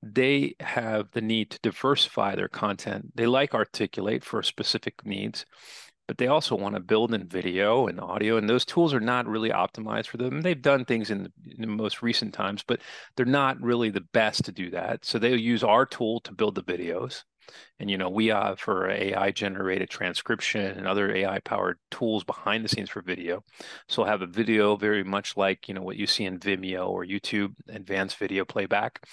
they 0.03 0.55
have 0.61 1.11
the 1.13 1.21
need 1.21 1.51
to 1.51 1.61
diversify 1.63 2.35
their 2.35 2.49
content. 2.49 3.13
They 3.15 3.27
like 3.27 3.55
Articulate 3.55 4.25
for 4.25 4.43
specific 4.43 5.07
needs, 5.07 5.47
but 6.09 6.19
they 6.19 6.27
also 6.27 6.57
want 6.57 6.75
to 6.75 6.81
build 6.81 7.15
in 7.15 7.29
video 7.29 7.87
and 7.87 8.01
audio, 8.01 8.37
and 8.37 8.49
those 8.49 8.65
tools 8.65 8.93
are 8.93 9.01
not 9.01 9.27
really 9.27 9.51
optimized 9.51 10.09
for 10.09 10.17
them. 10.17 10.43
They've 10.43 10.61
done 10.61 10.85
things 10.85 11.11
in 11.11 11.23
the, 11.25 11.33
in 11.55 11.61
the 11.61 11.67
most 11.69 12.03
recent 12.03 12.35
times, 12.35 12.65
but 12.67 12.81
they're 13.17 13.25
not 13.25 13.61
really 13.61 13.91
the 13.91 14.01
best 14.13 14.45
to 14.47 14.53
do 14.53 14.71
that. 14.71 15.05
So 15.05 15.19
they'll 15.19 15.39
use 15.39 15.63
our 15.63 15.87
tool 15.87 16.21
to 16.21 16.33
build 16.33 16.57
the 16.57 16.65
videos. 16.65 17.23
And 17.79 17.91
you 17.91 17.99
know, 17.99 18.09
we 18.09 18.27
have 18.27 18.61
for 18.61 18.89
AI 18.89 19.31
generated 19.33 19.91
transcription 19.91 20.79
and 20.79 20.87
other 20.87 21.15
AI 21.15 21.41
powered 21.41 21.79
tools 21.91 22.25
behind 22.25 22.65
the 22.65 22.69
scenes 22.69 22.91
for 22.91 23.03
video. 23.03 23.43
So 23.89 24.03
we'll 24.03 24.11
have 24.11 24.23
a 24.23 24.27
video 24.27 24.77
very 24.77 25.05
much 25.05 25.37
like 25.37 25.69
you 25.69 25.75
know 25.75 25.83
what 25.83 25.97
you 25.97 26.07
see 26.07 26.25
in 26.25 26.39
Vimeo 26.39 26.89
or 26.89 27.05
YouTube, 27.05 27.55
advanced 27.69 28.17
video 28.17 28.45
playback. 28.45 29.05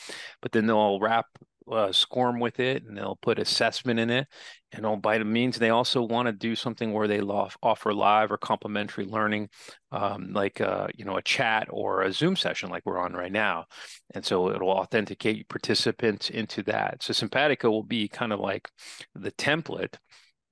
But 0.41 0.51
then 0.51 0.67
they'll 0.67 0.99
wrap 0.99 1.27
uh, 1.71 1.91
SCORM 1.91 2.39
with 2.39 2.59
it 2.59 2.83
and 2.83 2.97
they'll 2.97 3.19
put 3.21 3.39
assessment 3.39 3.99
in 3.99 4.09
it. 4.09 4.27
And 4.71 4.85
all 4.85 4.97
by 4.97 5.17
the 5.17 5.25
means, 5.25 5.57
they 5.57 5.71
also 5.71 6.01
want 6.03 6.27
to 6.27 6.31
do 6.31 6.55
something 6.55 6.93
where 6.93 7.07
they 7.07 7.21
offer 7.21 7.93
live 7.93 8.31
or 8.31 8.37
complimentary 8.37 9.05
learning, 9.05 9.49
um, 9.91 10.31
like 10.31 10.61
uh, 10.61 10.87
you 10.93 11.05
know 11.05 11.17
a 11.17 11.23
chat 11.23 11.67
or 11.71 12.03
a 12.03 12.11
Zoom 12.13 12.35
session 12.35 12.69
like 12.69 12.85
we're 12.85 12.99
on 12.99 13.13
right 13.13 13.31
now. 13.31 13.65
And 14.13 14.23
so 14.23 14.51
it'll 14.51 14.69
authenticate 14.69 15.49
participants 15.49 16.29
into 16.29 16.61
that. 16.63 17.01
So 17.01 17.13
Simpatico 17.13 17.71
will 17.71 17.83
be 17.83 18.07
kind 18.07 18.31
of 18.31 18.39
like 18.39 18.69
the 19.15 19.31
template 19.31 19.95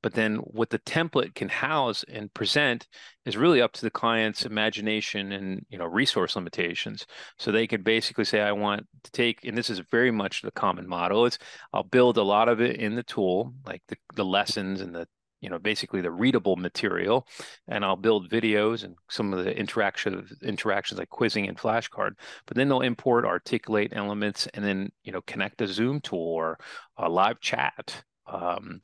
but 0.07 0.13
then 0.13 0.37
what 0.37 0.69
the 0.69 0.79
template 0.79 1.35
can 1.35 1.49
house 1.49 2.05
and 2.07 2.33
present 2.33 2.87
is 3.25 3.35
really 3.35 3.61
up 3.61 3.73
to 3.73 3.81
the 3.81 3.91
client's 3.91 4.45
imagination 4.45 5.33
and 5.33 5.65
you 5.67 5.77
know 5.77 5.85
resource 5.85 6.37
limitations. 6.37 7.05
So 7.37 7.51
they 7.51 7.67
could 7.67 7.83
basically 7.83 8.23
say 8.23 8.39
i 8.39 8.53
want 8.53 8.87
to 9.03 9.11
take 9.11 9.43
and 9.43 9.57
this 9.57 9.69
is 9.69 9.79
very 9.91 10.09
much 10.09 10.43
the 10.43 10.51
common 10.51 10.87
model. 10.87 11.25
It's 11.25 11.37
i'll 11.73 11.83
build 11.83 12.15
a 12.15 12.23
lot 12.23 12.47
of 12.47 12.61
it 12.61 12.77
in 12.77 12.95
the 12.95 13.03
tool 13.03 13.53
like 13.65 13.81
the, 13.89 13.97
the 14.15 14.23
lessons 14.23 14.79
and 14.79 14.95
the 14.95 15.09
you 15.41 15.49
know 15.49 15.59
basically 15.59 15.99
the 15.99 16.09
readable 16.09 16.55
material 16.55 17.27
and 17.67 17.83
i'll 17.83 17.97
build 17.97 18.29
videos 18.29 18.85
and 18.85 18.95
some 19.09 19.33
of 19.33 19.43
the 19.43 19.53
interaction 19.57 20.25
interactions 20.41 20.99
like 20.99 21.09
quizzing 21.09 21.49
and 21.49 21.57
flashcard. 21.57 22.11
But 22.45 22.55
then 22.55 22.69
they'll 22.69 22.79
import 22.79 23.25
articulate 23.25 23.91
elements 23.93 24.47
and 24.53 24.63
then 24.63 24.89
you 25.03 25.11
know 25.11 25.21
connect 25.23 25.61
a 25.61 25.67
zoom 25.67 25.99
tool 25.99 26.19
or 26.19 26.57
a 26.95 27.09
live 27.09 27.41
chat 27.41 28.05
um, 28.25 28.79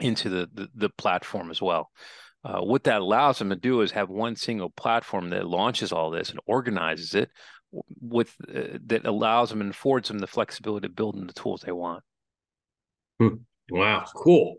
into 0.00 0.28
the, 0.28 0.48
the, 0.52 0.68
the 0.74 0.88
platform 0.90 1.50
as 1.50 1.60
well. 1.60 1.90
Uh, 2.44 2.60
what 2.60 2.84
that 2.84 3.00
allows 3.00 3.38
them 3.38 3.50
to 3.50 3.56
do 3.56 3.80
is 3.80 3.90
have 3.90 4.08
one 4.08 4.36
single 4.36 4.70
platform 4.70 5.30
that 5.30 5.46
launches 5.46 5.90
all 5.90 6.10
this 6.10 6.30
and 6.30 6.38
organizes 6.46 7.14
it 7.14 7.28
with 8.00 8.32
uh, 8.48 8.78
that 8.86 9.04
allows 9.04 9.50
them 9.50 9.60
and 9.60 9.70
affords 9.70 10.08
them 10.08 10.18
the 10.18 10.26
flexibility 10.26 10.86
to 10.86 10.92
build 10.92 11.16
in 11.16 11.26
the 11.26 11.32
tools 11.32 11.62
they 11.62 11.72
want. 11.72 12.04
Hmm. 13.18 13.36
Wow, 13.70 14.04
cool. 14.14 14.56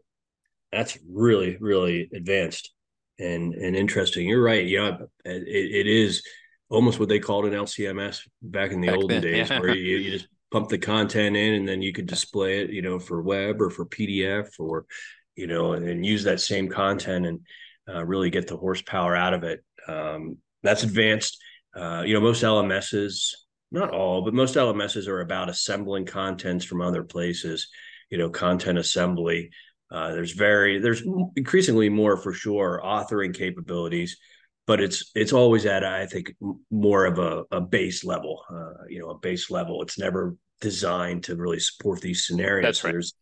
That's 0.72 0.98
really 1.10 1.58
really 1.62 2.10
advanced 2.14 2.74
and 3.20 3.54
and 3.54 3.76
interesting. 3.76 4.28
You're 4.28 4.44
right. 4.44 4.68
Yeah, 4.68 4.98
it, 5.24 5.48
it 5.48 5.88
is 5.88 6.24
almost 6.70 7.00
what 7.00 7.08
they 7.08 7.20
called 7.20 7.46
an 7.46 7.54
LCMS 7.54 8.28
back 8.42 8.72
in 8.72 8.82
the 8.82 8.88
back 8.88 8.98
olden 8.98 9.22
then, 9.22 9.32
days, 9.32 9.50
yeah. 9.50 9.60
where 9.60 9.74
you, 9.74 9.98
you 9.98 10.12
just 10.12 10.28
pump 10.52 10.70
the 10.70 10.78
content 10.78 11.36
in 11.36 11.54
and 11.54 11.68
then 11.68 11.82
you 11.82 11.94
could 11.94 12.08
display 12.08 12.62
it, 12.62 12.70
you 12.70 12.82
know, 12.82 13.00
for 13.00 13.22
web 13.22 13.62
or 13.62 13.70
for 13.70 13.86
PDF 13.86 14.50
or 14.60 14.86
you 15.38 15.48
know, 15.48 15.74
and, 15.74 15.88
and 15.88 16.06
use 16.06 16.24
that 16.24 16.42
same 16.42 16.68
content 16.68 17.26
and 17.26 17.40
uh, 17.88 18.04
really 18.04 18.30
get 18.30 18.48
the 18.48 18.58
horsepower 18.58 19.16
out 19.16 19.34
of 19.34 19.44
it. 19.44 19.64
Um, 19.88 20.38
that's 20.64 20.84
advanced. 20.84 21.38
Uh, 21.76 22.04
you 22.06 22.14
know, 22.14 22.20
most 22.20 22.44
LMSs, 22.44 23.34
not 23.72 23.92
all, 23.92 24.24
but 24.24 24.34
most 24.34 24.56
LMSs 24.56 25.08
are 25.08 25.22
about 25.22 25.50
assembling 25.50 26.06
contents 26.06 26.66
from 26.66 26.82
other 26.82 27.04
places. 27.04 27.70
You 28.10 28.18
know, 28.18 28.30
content 28.30 28.80
assembly. 28.80 29.52
Uh, 29.92 30.12
there's 30.14 30.32
very 30.34 30.80
there's 30.80 31.04
increasingly 31.36 31.90
more 31.90 32.18
for 32.18 32.34
sure 32.34 32.82
authoring 32.84 33.34
capabilities. 33.34 34.18
but 34.66 34.82
it's 34.82 35.12
it's 35.16 35.34
always 35.34 35.66
at 35.66 35.84
I 35.84 36.06
think 36.06 36.36
more 36.70 37.06
of 37.06 37.20
a, 37.20 37.44
a 37.52 37.62
base 37.62 38.04
level. 38.04 38.44
Uh, 38.52 38.84
you 38.90 39.00
know, 39.00 39.10
a 39.10 39.18
base 39.18 39.50
level. 39.50 39.82
It's 39.82 39.98
never 39.98 40.36
designed 40.62 41.24
to 41.26 41.36
really 41.36 41.60
support 41.60 42.02
these 42.02 42.26
scenarios. 42.26 42.66
That's 42.66 42.84
right. 42.84 42.92
There's 42.92 43.14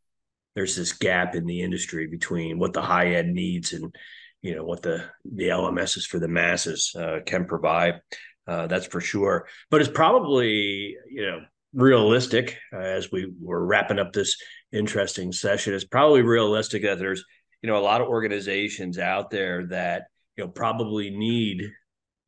there's 0.56 0.76
this 0.76 0.94
gap 0.94 1.36
in 1.36 1.46
the 1.46 1.62
industry 1.62 2.08
between 2.08 2.60
what 2.60 2.74
the 2.74 2.82
high 2.82 3.14
end 3.16 3.34
needs 3.34 3.74
and 3.74 3.94
you 4.42 4.56
know 4.56 4.64
what 4.64 4.82
the 4.82 5.04
the 5.26 5.50
LMSs 5.50 6.06
for 6.06 6.20
the 6.20 6.28
masses 6.28 6.96
uh, 6.98 7.20
can 7.26 7.46
provide. 7.46 8.02
Uh, 8.48 8.68
that's 8.68 8.86
for 8.86 9.02
sure. 9.02 9.48
But 9.72 9.82
it's 9.82 9.90
probably 9.90 10.96
you 11.10 11.26
know 11.26 11.42
realistic 11.74 12.58
uh, 12.72 12.78
as 12.78 13.12
we 13.12 13.34
were 13.42 13.66
wrapping 13.66 14.00
up 14.00 14.14
this 14.14 14.38
interesting 14.72 15.32
session. 15.32 15.74
It's 15.74 15.84
probably 15.84 16.22
realistic 16.22 16.84
that 16.84 17.00
there's 17.00 17.24
you 17.62 17.70
know 17.70 17.78
a 17.78 17.82
lot 17.82 18.02
of 18.02 18.08
organizations 18.08 19.00
out 19.00 19.32
there 19.32 19.66
that 19.68 20.04
you 20.38 20.44
know 20.44 20.50
probably 20.50 21.10
need 21.10 21.64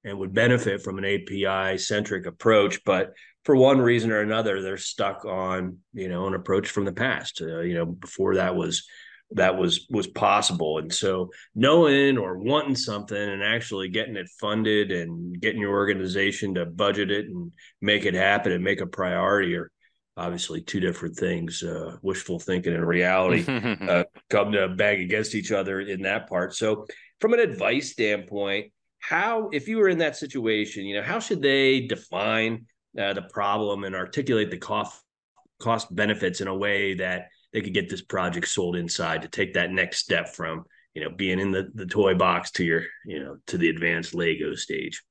and 0.08 0.18
would 0.18 0.34
benefit 0.34 0.82
from 0.82 0.98
an 0.98 1.06
API 1.06 1.78
centric 1.78 2.26
approach, 2.26 2.84
but 2.86 3.14
for 3.44 3.56
one 3.56 3.80
reason 3.80 4.12
or 4.12 4.22
another, 4.22 4.62
they're 4.62 4.78
stuck 4.78 5.26
on 5.26 5.78
you 5.94 6.10
know 6.10 6.28
an 6.28 6.34
approach 6.34 6.70
from 6.70 6.86
the 6.86 6.94
past. 6.94 7.42
Uh, 7.42 7.60
you 7.60 7.76
know, 7.76 7.86
before 7.86 8.36
that 8.36 8.56
was 8.56 8.88
that 9.32 9.58
was 9.58 9.86
was 9.90 10.08
possible, 10.08 10.78
and 10.78 10.94
so 10.94 11.30
knowing 11.54 12.18
or 12.18 12.38
wanting 12.38 12.76
something 12.76 13.18
and 13.18 13.44
actually 13.44 13.90
getting 13.90 14.16
it 14.16 14.30
funded 14.40 14.92
and 14.92 15.40
getting 15.42 15.62
your 15.62 15.74
organization 15.74 16.56
to 16.56 16.66
budget 16.66 17.12
it 17.12 17.26
and 17.26 17.52
make 17.82 18.06
it 18.06 18.14
happen 18.14 18.54
and 18.54 18.64
make 18.64 18.82
a 18.82 18.88
priority 18.88 19.56
are 19.56 19.72
obviously 20.16 20.62
two 20.62 20.80
different 20.80 21.16
things. 21.16 21.64
Uh, 21.64 21.98
wishful 22.02 22.40
thinking 22.40 22.74
and 22.74 22.88
reality 22.88 23.44
uh, 23.88 24.04
come 24.30 24.54
to 24.54 24.70
bang 24.70 25.02
against 25.02 25.36
each 25.36 25.52
other 25.52 25.82
in 25.82 26.04
that 26.04 26.30
part. 26.30 26.56
So, 26.56 26.86
from 27.20 27.34
an 27.34 27.40
advice 27.40 27.92
standpoint, 27.92 28.72
how 29.08 29.48
if 29.54 29.70
you 29.70 29.78
were 29.78 29.88
in 29.88 30.00
that 30.00 30.18
situation, 30.18 30.86
you 30.86 30.98
know, 30.98 31.02
how 31.02 31.20
should 31.20 31.42
they 31.42 31.80
define 31.80 32.66
uh, 33.00 33.14
the 33.14 33.22
problem 33.22 33.86
and 33.86 33.96
articulate 33.96 34.52
the 34.52 34.58
cost 34.58 35.02
cost 35.60 35.96
benefits 35.96 36.42
in 36.42 36.48
a 36.50 36.56
way 36.56 36.94
that 36.94 37.30
they 37.54 37.62
could 37.62 37.74
get 37.74 37.90
this 37.90 38.02
project 38.02 38.50
sold 38.50 38.76
inside 38.76 39.22
to 39.22 39.30
take 39.30 39.54
that 39.54 39.72
next 39.72 40.00
step 40.00 40.36
from 40.36 40.66
you 40.94 41.02
know 41.02 41.10
being 41.10 41.40
in 41.40 41.52
the, 41.52 41.70
the 41.74 41.86
toy 41.86 42.16
box 42.16 42.52
to 42.52 42.66
your 42.66 42.84
you 43.06 43.24
know 43.24 43.38
to 43.48 43.58
the 43.58 43.70
advanced 43.70 44.14
lego 44.14 44.56
stage? 44.56 45.02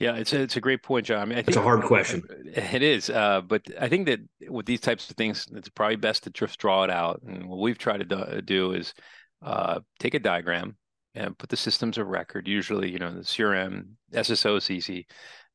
Yeah 0.00 0.16
it's 0.16 0.32
a, 0.32 0.40
it's 0.40 0.56
a 0.56 0.60
great 0.60 0.82
point 0.82 1.06
john. 1.06 1.20
I 1.20 1.24
mean, 1.26 1.38
I 1.38 1.44
it's 1.46 1.56
a 1.56 1.62
hard 1.62 1.84
question. 1.84 2.24
it 2.44 2.82
is 2.82 3.08
uh, 3.08 3.40
but 3.40 3.62
i 3.80 3.88
think 3.88 4.06
that 4.06 4.18
with 4.48 4.66
these 4.66 4.80
types 4.80 5.08
of 5.08 5.16
things 5.16 5.46
it's 5.54 5.68
probably 5.68 5.94
best 5.94 6.24
to 6.24 6.30
just 6.30 6.58
draw 6.58 6.82
it 6.82 6.90
out. 6.90 7.22
And 7.24 7.48
what 7.48 7.60
we've 7.60 7.78
tried 7.78 8.08
to 8.08 8.42
do 8.42 8.72
is 8.72 8.94
uh, 9.42 9.78
take 10.00 10.14
a 10.14 10.18
diagram 10.18 10.76
and 11.14 11.36
put 11.38 11.48
the 11.48 11.56
systems 11.56 11.98
of 11.98 12.06
record 12.06 12.46
usually 12.46 12.90
you 12.90 12.98
know 12.98 13.12
the 13.12 13.20
crm 13.20 13.84
sso 14.12 14.56
is 14.56 14.70
easy. 14.70 15.06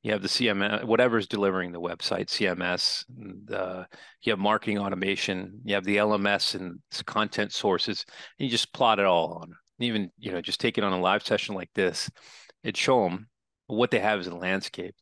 you 0.03 0.11
have 0.11 0.21
the 0.21 0.27
CMS, 0.27 0.83
whatever's 0.83 1.27
delivering 1.27 1.71
the 1.71 1.81
website, 1.81 2.27
CMS, 2.27 3.05
and, 3.17 3.51
uh, 3.51 3.85
you 4.21 4.31
have 4.31 4.37
marketing 4.39 4.77
automation, 4.77 5.59
you 5.63 5.73
have 5.73 5.83
the 5.83 5.97
LMS 5.97 6.53
and 6.53 6.79
content 7.07 7.51
sources, 7.51 8.05
and 8.37 8.45
you 8.45 8.51
just 8.51 8.71
plot 8.71 8.99
it 8.99 9.05
all 9.05 9.39
on. 9.41 9.55
Even, 9.79 10.11
you 10.19 10.31
know, 10.31 10.41
just 10.41 10.59
take 10.59 10.77
it 10.77 10.83
on 10.83 10.93
a 10.93 10.99
live 11.01 11.25
session 11.25 11.55
like 11.55 11.71
this, 11.73 12.07
it 12.63 12.77
show 12.77 13.03
them 13.03 13.27
what 13.65 13.89
they 13.89 13.99
have 13.99 14.19
as 14.19 14.27
a 14.27 14.35
landscape 14.35 14.95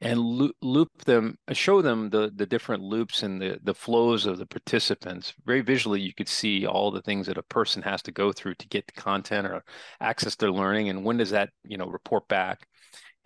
and 0.00 0.20
loop, 0.20 0.56
loop 0.60 0.90
them, 1.04 1.36
show 1.52 1.80
them 1.80 2.10
the, 2.10 2.30
the 2.34 2.46
different 2.46 2.82
loops 2.82 3.22
and 3.22 3.40
the, 3.40 3.58
the 3.62 3.74
flows 3.74 4.26
of 4.26 4.38
the 4.38 4.46
participants. 4.46 5.34
Very 5.46 5.62
visually, 5.62 6.00
you 6.00 6.12
could 6.12 6.28
see 6.28 6.66
all 6.66 6.90
the 6.90 7.02
things 7.02 7.26
that 7.26 7.38
a 7.38 7.42
person 7.44 7.82
has 7.82 8.02
to 8.02 8.12
go 8.12 8.32
through 8.32 8.54
to 8.56 8.68
get 8.68 8.86
the 8.86 9.00
content 9.00 9.46
or 9.46 9.64
access 10.00 10.34
their 10.34 10.52
learning. 10.52 10.88
And 10.88 11.04
when 11.04 11.16
does 11.16 11.30
that, 11.30 11.50
you 11.64 11.76
know, 11.76 11.86
report 11.86 12.28
back? 12.28 12.66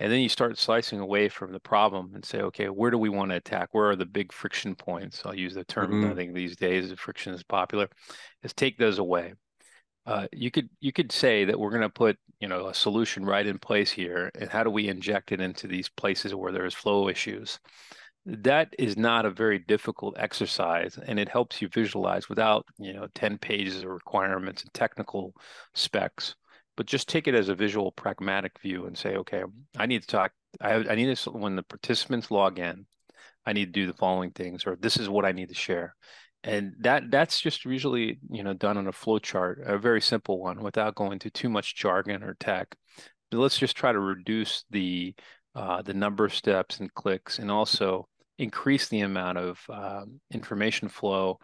and 0.00 0.12
then 0.12 0.20
you 0.20 0.28
start 0.28 0.56
slicing 0.56 1.00
away 1.00 1.28
from 1.28 1.52
the 1.52 1.60
problem 1.60 2.12
and 2.14 2.24
say 2.24 2.40
okay 2.40 2.68
where 2.68 2.90
do 2.90 2.98
we 2.98 3.08
want 3.08 3.30
to 3.30 3.36
attack 3.36 3.68
where 3.72 3.90
are 3.90 3.96
the 3.96 4.06
big 4.06 4.32
friction 4.32 4.74
points 4.74 5.22
i'll 5.24 5.34
use 5.34 5.54
the 5.54 5.64
term 5.64 5.90
mm-hmm. 5.90 6.10
i 6.10 6.14
think 6.14 6.34
these 6.34 6.56
days 6.56 6.92
friction 6.96 7.34
is 7.34 7.42
popular 7.42 7.88
is 8.42 8.52
take 8.52 8.78
those 8.78 8.98
away 8.98 9.32
uh, 10.08 10.26
you 10.32 10.50
could 10.50 10.70
you 10.80 10.90
could 10.90 11.12
say 11.12 11.44
that 11.44 11.60
we're 11.60 11.70
going 11.70 11.82
to 11.82 11.90
put 11.90 12.16
you 12.40 12.48
know 12.48 12.68
a 12.68 12.74
solution 12.74 13.26
right 13.26 13.46
in 13.46 13.58
place 13.58 13.90
here 13.90 14.30
and 14.40 14.48
how 14.48 14.64
do 14.64 14.70
we 14.70 14.88
inject 14.88 15.32
it 15.32 15.40
into 15.40 15.66
these 15.66 15.90
places 15.90 16.34
where 16.34 16.50
there's 16.50 16.72
flow 16.74 17.10
issues? 17.10 17.58
That 18.24 18.74
is 18.78 18.96
not 18.96 19.26
a 19.26 19.30
very 19.30 19.58
difficult 19.58 20.16
exercise 20.18 20.98
and 21.06 21.20
it 21.20 21.28
helps 21.28 21.60
you 21.60 21.68
visualize 21.68 22.26
without 22.30 22.64
you 22.78 22.94
know 22.94 23.06
10 23.14 23.36
pages 23.36 23.82
of 23.84 23.90
requirements 23.90 24.62
and 24.62 24.72
technical 24.72 25.34
specs. 25.74 26.34
But 26.74 26.86
just 26.86 27.08
take 27.08 27.28
it 27.28 27.34
as 27.34 27.50
a 27.50 27.54
visual 27.54 27.92
pragmatic 27.92 28.58
view 28.62 28.86
and 28.86 28.96
say 28.96 29.16
okay 29.16 29.42
i 29.76 29.84
need 29.84 30.00
to 30.00 30.08
talk 30.08 30.32
i, 30.62 30.72
I 30.72 30.94
need 30.94 31.14
to 31.14 31.30
when 31.32 31.54
the 31.54 31.62
participants 31.62 32.30
log 32.30 32.58
in. 32.58 32.86
I 33.44 33.52
need 33.52 33.66
to 33.66 33.80
do 33.80 33.86
the 33.86 33.98
following 33.98 34.30
things 34.30 34.66
or 34.66 34.76
this 34.76 34.96
is 34.96 35.08
what 35.10 35.26
i 35.26 35.32
need 35.32 35.48
to 35.48 35.54
share 35.54 35.94
and 36.44 36.74
that 36.80 37.10
that's 37.10 37.40
just 37.40 37.64
usually 37.64 38.18
you 38.30 38.42
know 38.42 38.54
done 38.54 38.78
on 38.78 38.86
a 38.86 38.92
flow 38.92 39.18
chart 39.18 39.60
a 39.64 39.78
very 39.78 40.00
simple 40.00 40.38
one 40.40 40.62
without 40.62 40.94
going 40.94 41.18
to 41.18 41.30
too 41.30 41.48
much 41.48 41.74
jargon 41.74 42.22
or 42.22 42.34
tech. 42.34 42.74
But 43.30 43.38
let's 43.38 43.58
just 43.58 43.76
try 43.76 43.92
to 43.92 43.98
reduce 43.98 44.64
the 44.70 45.14
uh, 45.54 45.82
the 45.82 45.94
number 45.94 46.24
of 46.24 46.34
steps 46.34 46.80
and 46.80 46.92
clicks 46.94 47.38
and 47.38 47.50
also 47.50 48.08
increase 48.38 48.88
the 48.88 49.00
amount 49.00 49.38
of 49.38 49.60
um, 49.68 50.20
information 50.30 50.88
flow 50.88 51.38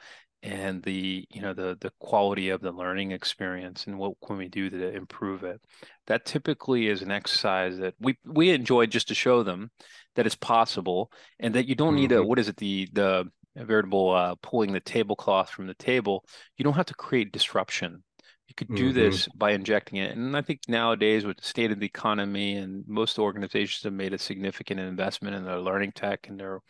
and 0.44 0.83
the 0.83 1.26
you 1.30 1.40
know 1.40 1.54
the 1.54 1.76
the 1.80 1.90
quality 1.98 2.50
of 2.50 2.61
the 2.61 2.70
learning 2.70 3.12
experience 3.12 3.87
and 3.87 3.98
what 3.98 4.12
can 4.24 4.37
we 4.37 4.48
do 4.48 4.70
to 4.70 4.94
improve 4.94 5.42
it. 5.42 5.61
That 6.07 6.26
typically 6.26 6.87
is 6.88 7.02
an 7.02 7.11
exercise 7.11 7.78
that 7.78 7.94
we 7.98 8.18
we 8.24 8.50
enjoy 8.50 8.87
just 8.87 9.09
to 9.09 9.14
show 9.14 9.42
them 9.42 9.70
that 10.16 10.26
it's 10.26 10.35
possible 10.35 11.11
and 11.40 11.54
that 11.54 11.66
you 11.66 11.74
don't 11.74 11.96
need 11.96 12.11
mm-hmm. 12.11 12.22
a 12.22 12.26
what 12.26 12.38
is 12.38 12.48
it? 12.48 12.59
The 12.59 12.88
the 12.92 13.30
veritable 13.57 14.11
uh, 14.11 14.35
pulling 14.43 14.73
the 14.73 14.81
tablecloth 14.81 15.51
from 15.51 15.67
the 15.67 15.75
table 15.75 16.25
you 16.57 16.64
don't 16.64 16.75
have 16.75 16.87
to 16.87 16.95
create 16.95 17.33
disruption 17.33 18.03
you 18.49 18.55
could 18.55 18.75
do 18.75 18.88
mm-hmm. 18.88 18.99
this 18.99 19.29
by 19.29 19.53
injecting 19.53 19.99
it 19.99 20.17
and 20.17 20.37
i 20.37 20.43
think 20.43 20.61
nowadays 20.69 21.25
with 21.25 21.37
the 21.37 21.45
state 21.45 21.71
of 21.71 21.79
the 21.79 21.87
economy 21.87 22.57
and 22.57 22.85
most 22.87 23.19
organizations 23.19 23.83
have 23.83 23.93
made 23.93 24.12
a 24.12 24.19
significant 24.19 24.81
investment 24.81 25.37
in 25.37 25.45
their 25.45 25.61
learning 25.61 25.93
tech 25.93 26.29
and 26.29 26.38
their 26.38 26.61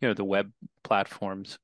you 0.00 0.08
know 0.08 0.14
the 0.14 0.24
web 0.24 0.50
platforms 0.82 1.58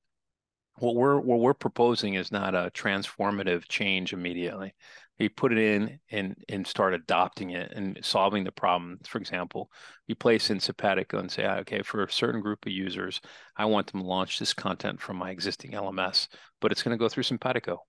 what 0.81 0.95
we're 0.95 1.19
what 1.19 1.41
we're 1.41 1.55
proposing 1.55 2.15
is 2.15 2.33
not 2.33 2.55
a 2.55 2.71
transformative 2.73 3.69
change 3.69 4.13
immediately. 4.13 4.75
You 5.19 5.31
put 5.31 5.53
it 5.53 5.59
in 5.59 5.99
and 6.11 6.37
and 6.49 6.67
start 6.67 6.95
adopting 6.95 7.51
it 7.51 7.73
and 7.73 7.99
solving 8.03 8.45
the 8.45 8.53
problem. 8.53 8.99
For 9.07 9.19
example, 9.19 9.71
you 10.07 10.15
place 10.15 10.51
in 10.51 10.61
Simpatico 10.61 11.19
and 11.19 11.31
say, 11.31 11.45
ah, 11.45 11.57
okay, 11.59 11.83
for 11.83 12.03
a 12.03 12.13
certain 12.13 12.41
group 12.41 12.67
of 12.67 12.73
users, 12.73 13.21
I 13.57 13.65
want 13.65 13.91
them 13.91 14.01
to 14.01 14.07
launch 14.07 14.39
this 14.39 14.55
content 14.55 15.01
from 15.01 15.17
my 15.17 15.31
existing 15.31 15.73
LMS, 15.73 16.29
but 16.61 16.71
it's 16.71 16.83
going 16.83 16.97
to 16.97 17.03
go 17.03 17.09
through 17.09 17.25
Simpatico. 17.25 17.85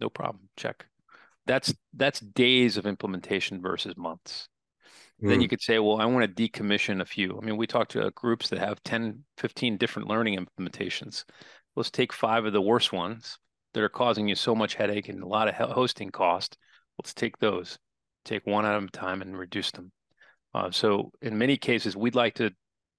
No 0.00 0.08
problem. 0.08 0.48
Check. 0.56 0.86
That's 1.46 1.74
that's 1.94 2.20
days 2.20 2.76
of 2.76 2.86
implementation 2.86 3.62
versus 3.62 3.96
months. 3.96 4.48
Mm. 5.22 5.28
Then 5.28 5.40
you 5.40 5.48
could 5.48 5.62
say, 5.62 5.78
well, 5.78 6.00
I 6.00 6.06
want 6.06 6.24
to 6.24 6.48
decommission 6.48 7.00
a 7.00 7.04
few. 7.04 7.38
I 7.40 7.44
mean, 7.44 7.56
we 7.56 7.66
talk 7.66 7.88
to 7.88 8.10
groups 8.14 8.48
that 8.48 8.58
have 8.58 8.82
10, 8.82 9.24
15 9.36 9.76
different 9.76 10.08
learning 10.08 10.38
implementations 10.38 11.24
let's 11.76 11.90
take 11.90 12.12
five 12.12 12.44
of 12.44 12.52
the 12.52 12.60
worst 12.60 12.92
ones 12.92 13.38
that 13.74 13.82
are 13.82 13.88
causing 13.88 14.28
you 14.28 14.34
so 14.34 14.54
much 14.54 14.74
headache 14.74 15.08
and 15.08 15.22
a 15.22 15.26
lot 15.26 15.48
of 15.48 15.54
hosting 15.54 16.10
cost. 16.10 16.58
Let's 16.98 17.14
take 17.14 17.38
those, 17.38 17.78
take 18.24 18.46
one 18.46 18.64
at 18.64 18.82
a 18.82 18.86
time 18.88 19.22
and 19.22 19.38
reduce 19.38 19.70
them. 19.70 19.92
Uh, 20.54 20.70
so 20.70 21.10
in 21.20 21.38
many 21.38 21.56
cases, 21.56 21.96
we'd 21.96 22.14
like 22.14 22.34
to 22.34 22.50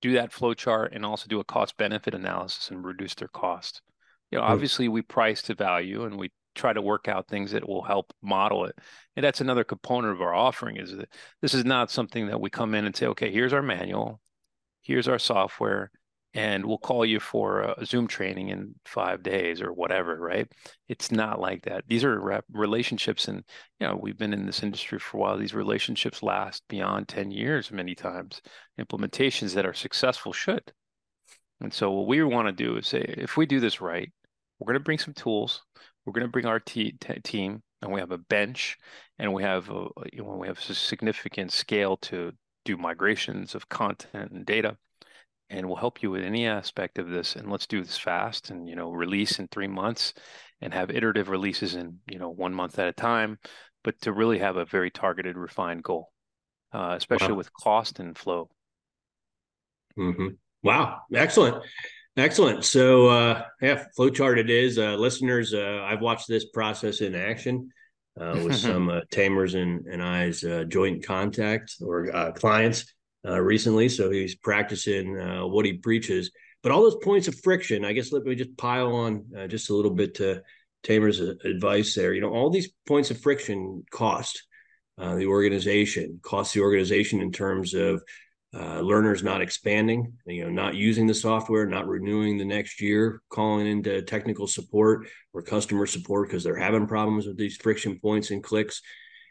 do 0.02 0.14
that 0.14 0.34
flow 0.34 0.54
chart 0.54 0.92
and 0.94 1.06
also 1.06 1.28
do 1.28 1.40
a 1.40 1.46
cost 1.46 1.78
benefit 1.78 2.14
analysis 2.14 2.72
and 2.72 2.84
reduce 2.84 3.16
their 3.16 3.30
cost. 3.30 3.82
You 4.32 4.40
know, 4.40 4.44
obviously 4.44 4.88
we 4.88 5.02
price 5.02 5.42
to 5.44 5.56
value 5.56 6.06
and 6.06 6.18
we 6.18 6.32
try 6.56 6.74
to 6.74 6.82
work 6.82 7.08
out 7.08 7.28
things 7.28 7.52
that 7.52 7.68
will 7.68 7.84
help 7.84 8.14
model 8.22 8.66
it. 8.66 8.78
And 9.16 9.24
that's 9.24 9.42
another 9.42 9.64
component 9.64 10.14
of 10.14 10.22
our 10.22 10.34
offering 10.34 10.78
is 10.78 10.96
that 10.96 11.10
this 11.42 11.54
is 11.54 11.66
not 11.66 11.92
something 11.92 12.28
that 12.28 12.42
we 12.42 12.50
come 12.50 12.76
in 12.76 12.86
and 12.86 12.96
say, 12.96 13.08
okay, 13.08 13.32
here's 13.32 13.54
our 13.54 13.62
manual, 13.62 14.20
here's 14.82 15.08
our 15.08 15.20
software, 15.20 15.92
and 16.34 16.66
we'll 16.66 16.80
call 16.80 17.06
you 17.06 17.20
for 17.20 17.62
a 17.62 17.86
Zoom 17.86 18.08
training 18.08 18.50
in 18.50 18.74
five 18.86 19.22
days 19.22 19.62
or 19.62 19.72
whatever, 19.72 20.18
right? 20.20 20.52
It's 20.88 21.12
not 21.12 21.40
like 21.40 21.64
that. 21.64 21.84
These 21.88 22.04
are 22.04 22.42
relationships, 22.52 23.28
and 23.28 23.44
you 23.80 23.88
know 23.88 23.96
we've 24.02 24.18
been 24.18 24.34
in 24.34 24.46
this 24.46 24.64
industry 24.64 25.00
for 25.00 25.18
a 25.18 25.20
while. 25.20 25.38
These 25.38 25.54
relationships 25.54 26.24
last 26.24 26.64
beyond 26.70 27.08
ten 27.08 27.32
years 27.32 27.72
many 27.72 27.96
times. 27.96 28.42
Implementations 28.80 29.54
that 29.54 29.66
are 29.66 29.74
successful 29.74 30.34
should. 30.34 30.74
And 31.62 31.74
so 31.74 31.92
what 31.92 32.08
we 32.08 32.24
want 32.24 32.48
to 32.48 32.52
do 32.52 32.78
is 32.78 32.88
say, 32.88 33.02
if 33.18 33.38
we 33.38 33.46
do 33.46 33.60
this 33.60 33.80
right, 33.80 34.12
we're 34.60 34.66
going 34.66 34.80
to 34.80 34.84
bring 34.84 35.00
some 35.00 35.14
tools. 35.14 35.62
We're 36.06 36.14
going 36.14 36.26
to 36.26 36.32
bring 36.32 36.46
our 36.46 36.60
t- 36.60 36.98
t- 37.00 37.20
team, 37.24 37.62
and 37.82 37.92
we 37.92 38.00
have 38.00 38.12
a 38.12 38.18
bench, 38.18 38.78
and 39.20 39.34
we 39.34 39.44
have 39.44 39.70
a, 39.70 39.88
you 40.12 40.24
know, 40.24 40.36
we 40.36 40.48
have 40.48 40.60
a 40.60 40.74
significant 40.74 41.52
scale 41.54 41.98
to 41.98 42.34
do 42.66 42.76
migrations 42.76 43.56
of 43.56 43.70
content 43.70 44.32
and 44.32 44.46
data 44.46 44.78
and 45.54 45.68
we'll 45.68 45.78
help 45.78 46.04
you 46.04 46.12
with 46.12 46.24
any 46.24 46.48
aspect 46.48 47.00
of 47.00 47.10
this 47.10 47.36
and 47.36 47.50
let's 47.50 47.68
do 47.68 47.82
this 47.82 47.98
fast 47.98 48.50
and 48.50 48.68
you 48.68 48.76
know 48.76 48.92
release 48.92 49.40
in 49.40 49.48
three 49.48 49.68
months 49.68 50.14
and 50.62 50.74
have 50.74 50.90
iterative 50.90 51.30
releases 51.30 51.76
in 51.76 52.00
you 52.10 52.20
know 52.20 52.30
one 52.30 52.54
month 52.54 52.80
at 52.80 52.88
a 52.88 52.94
time 52.94 53.38
but 53.84 54.00
to 54.02 54.12
really 54.12 54.40
have 54.40 54.58
a 54.58 54.66
very 54.66 54.90
targeted 54.92 55.38
refined 55.38 55.84
goal 55.84 56.10
uh, 56.74 56.96
especially 56.98 57.32
wow. 57.32 57.38
with 57.38 57.54
cost 57.54 58.00
and 58.00 58.18
flow. 58.18 58.50
Mm-hmm. 59.98 60.30
Wow, 60.64 61.02
excellent. 61.14 61.64
Excellent. 62.18 62.64
So, 62.64 63.08
uh, 63.08 63.44
yeah, 63.62 63.86
flowchart 63.98 64.38
it 64.38 64.50
is. 64.50 64.78
Uh, 64.78 64.96
listeners, 64.96 65.54
uh, 65.54 65.84
I've 65.84 66.02
watched 66.02 66.28
this 66.28 66.46
process 66.46 67.02
in 67.02 67.16
action 67.16 67.70
uh, 68.20 68.40
with 68.44 68.56
some 68.60 68.90
uh, 68.90 69.02
Tamers 69.12 69.56
and, 69.56 69.86
and 69.88 70.02
I's 70.02 70.44
uh, 70.44 70.64
joint 70.68 71.06
contact 71.06 71.76
or 71.82 72.16
uh, 72.16 72.32
clients 72.32 72.86
uh, 73.28 73.42
recently. 73.42 73.90
So 73.90 74.10
he's 74.10 74.36
practicing 74.36 75.20
uh, 75.20 75.46
what 75.48 75.66
he 75.66 75.74
preaches. 75.74 76.32
But 76.62 76.72
all 76.72 76.82
those 76.82 77.04
points 77.04 77.28
of 77.28 77.40
friction, 77.42 77.84
I 77.84 77.94
guess, 77.94 78.12
let 78.12 78.24
me 78.24 78.36
just 78.36 78.58
pile 78.58 78.96
on 78.96 79.26
uh, 79.38 79.48
just 79.48 79.70
a 79.70 79.76
little 79.76 79.92
bit 79.92 80.16
to 80.16 80.42
Tamer's 80.84 81.20
uh, 81.20 81.34
advice 81.44 81.94
there. 81.96 82.14
You 82.14 82.22
know, 82.22 82.32
all 82.32 82.50
these 82.50 82.72
points 82.88 83.12
of 83.12 83.20
friction 83.22 83.84
cost 83.92 84.44
uh, 84.98 85.16
the 85.16 85.26
organization, 85.26 86.20
cost 86.22 86.54
the 86.54 86.62
organization 86.62 87.22
in 87.22 87.32
terms 87.32 87.74
of 87.74 88.04
uh, 88.56 88.80
learners 88.82 89.24
not 89.24 89.42
expanding, 89.42 90.14
you 90.28 90.44
know, 90.44 90.52
not 90.52 90.76
using 90.76 91.08
the 91.08 91.14
software, 91.14 91.66
not 91.66 91.88
renewing 91.88 92.38
the 92.38 92.46
next 92.46 92.80
year, 92.80 93.22
calling 93.30 93.66
into 93.66 94.04
technical 94.04 94.46
support 94.46 95.08
or 95.34 95.42
customer 95.42 95.88
support 95.88 96.28
because 96.28 96.44
they're 96.44 96.56
having 96.56 96.86
problems 96.86 97.26
with 97.26 97.38
these 97.38 97.58
friction 97.58 98.00
points 98.00 98.30
and 98.30 98.44
clicks. 98.44 98.82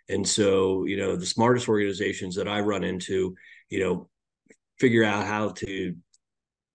And 0.08 0.28
so, 0.28 0.84
you 0.84 0.96
know, 0.96 1.14
the 1.14 1.24
smartest 1.24 1.68
organizations 1.68 2.34
that 2.34 2.48
I 2.48 2.58
run 2.58 2.82
into, 2.82 3.36
you 3.72 3.80
know, 3.80 4.08
figure 4.78 5.04
out 5.04 5.26
how 5.26 5.48
to 5.48 5.94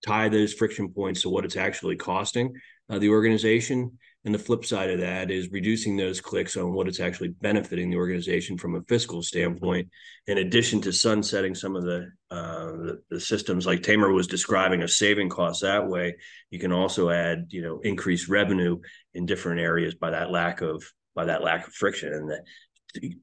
tie 0.06 0.30
those 0.30 0.54
friction 0.54 0.90
points 0.90 1.22
to 1.22 1.30
what 1.30 1.46
it's 1.46 1.58
actually 1.58 1.96
costing 1.96 2.54
uh, 2.90 2.98
the 2.98 3.10
organization 3.10 3.92
and 4.26 4.34
the 4.36 4.40
flip 4.40 4.66
side 4.66 4.90
of 4.90 5.00
that 5.00 5.32
is 5.32 5.52
reducing 5.52 5.96
those 5.96 6.20
clicks 6.20 6.58
on 6.58 6.74
what 6.74 6.88
it's 6.88 7.00
actually 7.00 7.30
benefiting 7.30 7.90
the 7.90 7.96
organization 7.96 8.58
from 8.58 8.76
a 8.76 8.82
fiscal 8.82 9.22
standpoint. 9.22 9.88
In 10.26 10.40
addition 10.40 10.82
to 10.82 10.92
sunsetting 10.92 11.56
some 11.56 11.78
of 11.78 11.84
the, 11.84 12.10
uh, 12.30 12.66
the, 12.66 13.02
the 13.10 13.20
systems 13.22 13.66
like 13.66 13.84
Tamer 13.84 14.12
was 14.12 14.28
describing 14.28 14.82
of 14.82 14.92
saving 14.92 15.30
costs 15.30 15.62
that 15.62 15.88
way, 15.88 16.18
you 16.50 16.60
can 16.60 16.74
also 16.74 17.10
add 17.10 17.46
you 17.52 17.62
know 17.62 17.80
increased 17.84 18.28
revenue 18.28 18.80
in 19.14 19.26
different 19.26 19.62
areas 19.62 19.96
by 19.96 20.10
that 20.10 20.30
lack 20.30 20.60
of 20.60 20.84
by 21.16 21.24
that 21.24 21.44
lack 21.44 21.66
of 21.66 21.74
friction. 21.74 22.12
And 22.12 22.30
that 22.30 22.44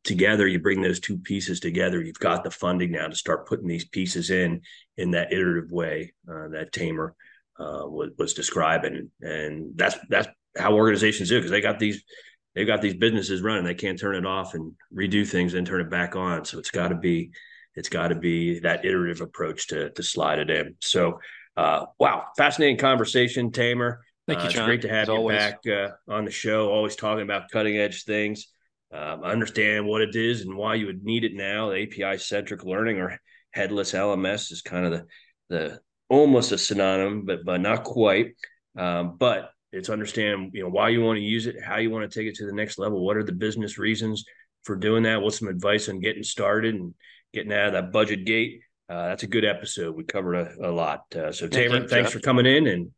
together 0.02 0.46
you 0.46 0.58
bring 0.58 0.82
those 0.82 1.00
two 1.00 1.16
pieces 1.18 1.60
together 1.60 2.00
you've 2.02 2.18
got 2.18 2.44
the 2.44 2.50
funding 2.50 2.92
now 2.92 3.06
to 3.06 3.16
start 3.16 3.46
putting 3.46 3.66
these 3.66 3.86
pieces 3.86 4.30
in 4.30 4.60
in 4.96 5.10
that 5.10 5.32
iterative 5.32 5.70
way 5.72 6.12
uh, 6.30 6.48
that 6.48 6.72
tamer 6.72 7.14
uh, 7.58 7.82
was, 7.84 8.10
was 8.18 8.34
describing 8.34 9.10
and 9.20 9.72
that's 9.76 9.96
that's 10.08 10.28
how 10.56 10.74
organizations 10.74 11.28
do 11.28 11.38
because 11.38 11.50
they 11.50 11.60
got 11.60 11.78
these 11.78 12.04
they've 12.54 12.66
got 12.66 12.82
these 12.82 12.94
businesses 12.94 13.42
running 13.42 13.64
they 13.64 13.74
can't 13.74 13.98
turn 13.98 14.16
it 14.16 14.26
off 14.26 14.54
and 14.54 14.72
redo 14.94 15.26
things 15.26 15.54
and 15.54 15.66
turn 15.66 15.80
it 15.80 15.90
back 15.90 16.14
on 16.14 16.44
so 16.44 16.58
it's 16.58 16.70
got 16.70 16.88
to 16.88 16.96
be 16.96 17.30
it's 17.74 17.88
got 17.88 18.08
to 18.08 18.14
be 18.14 18.60
that 18.60 18.84
iterative 18.84 19.20
approach 19.20 19.68
to 19.68 19.90
to 19.90 20.02
slide 20.02 20.38
it 20.38 20.50
in 20.50 20.74
so 20.80 21.18
uh, 21.56 21.86
wow 21.98 22.24
fascinating 22.36 22.76
conversation 22.76 23.50
tamer 23.50 24.00
Thank 24.26 24.40
you, 24.40 24.46
uh, 24.46 24.50
John. 24.50 24.62
It's 24.62 24.66
great 24.66 24.82
to 24.82 24.88
have 24.88 25.02
As 25.02 25.08
you 25.08 25.14
always. 25.14 25.36
back 25.36 25.66
uh, 25.66 25.90
on 26.08 26.24
the 26.24 26.30
show. 26.30 26.70
Always 26.70 26.96
talking 26.96 27.22
about 27.22 27.50
cutting 27.50 27.76
edge 27.76 28.04
things. 28.04 28.48
Um, 28.94 29.24
I 29.24 29.32
understand 29.32 29.86
what 29.86 30.02
it 30.02 30.14
is 30.14 30.42
and 30.42 30.56
why 30.56 30.76
you 30.76 30.86
would 30.86 31.02
need 31.02 31.24
it 31.24 31.34
now. 31.34 31.70
The 31.70 31.82
API 31.82 32.18
centric 32.18 32.64
learning 32.64 32.98
or 32.98 33.18
headless 33.50 33.92
LMS 33.92 34.52
is 34.52 34.62
kind 34.62 34.86
of 34.86 34.92
the 34.92 35.06
the 35.48 35.80
almost 36.08 36.52
a 36.52 36.58
synonym, 36.58 37.24
but 37.24 37.44
but 37.44 37.60
not 37.60 37.82
quite. 37.82 38.34
Um, 38.78 39.16
but 39.18 39.50
it's 39.72 39.88
understand 39.88 40.52
you 40.54 40.62
know 40.62 40.70
why 40.70 40.90
you 40.90 41.02
want 41.02 41.16
to 41.16 41.22
use 41.22 41.46
it, 41.46 41.56
how 41.62 41.78
you 41.78 41.90
want 41.90 42.08
to 42.08 42.18
take 42.18 42.28
it 42.28 42.36
to 42.36 42.46
the 42.46 42.52
next 42.52 42.78
level. 42.78 43.04
What 43.04 43.16
are 43.16 43.24
the 43.24 43.32
business 43.32 43.78
reasons 43.78 44.24
for 44.62 44.76
doing 44.76 45.02
that? 45.02 45.20
What's 45.20 45.40
some 45.40 45.48
advice 45.48 45.88
on 45.88 45.98
getting 45.98 46.22
started 46.22 46.74
and 46.74 46.94
getting 47.32 47.52
out 47.52 47.66
of 47.66 47.72
that 47.72 47.92
budget 47.92 48.24
gate? 48.24 48.60
Uh, 48.88 49.08
that's 49.08 49.24
a 49.24 49.28
good 49.28 49.44
episode. 49.44 49.96
We 49.96 50.04
covered 50.04 50.34
a, 50.34 50.68
a 50.68 50.70
lot. 50.70 51.02
Uh, 51.16 51.32
so 51.32 51.48
Tamer, 51.48 51.78
you, 51.78 51.88
thanks 51.88 52.12
for 52.12 52.20
coming 52.20 52.46
in 52.46 52.66
and 52.68 52.90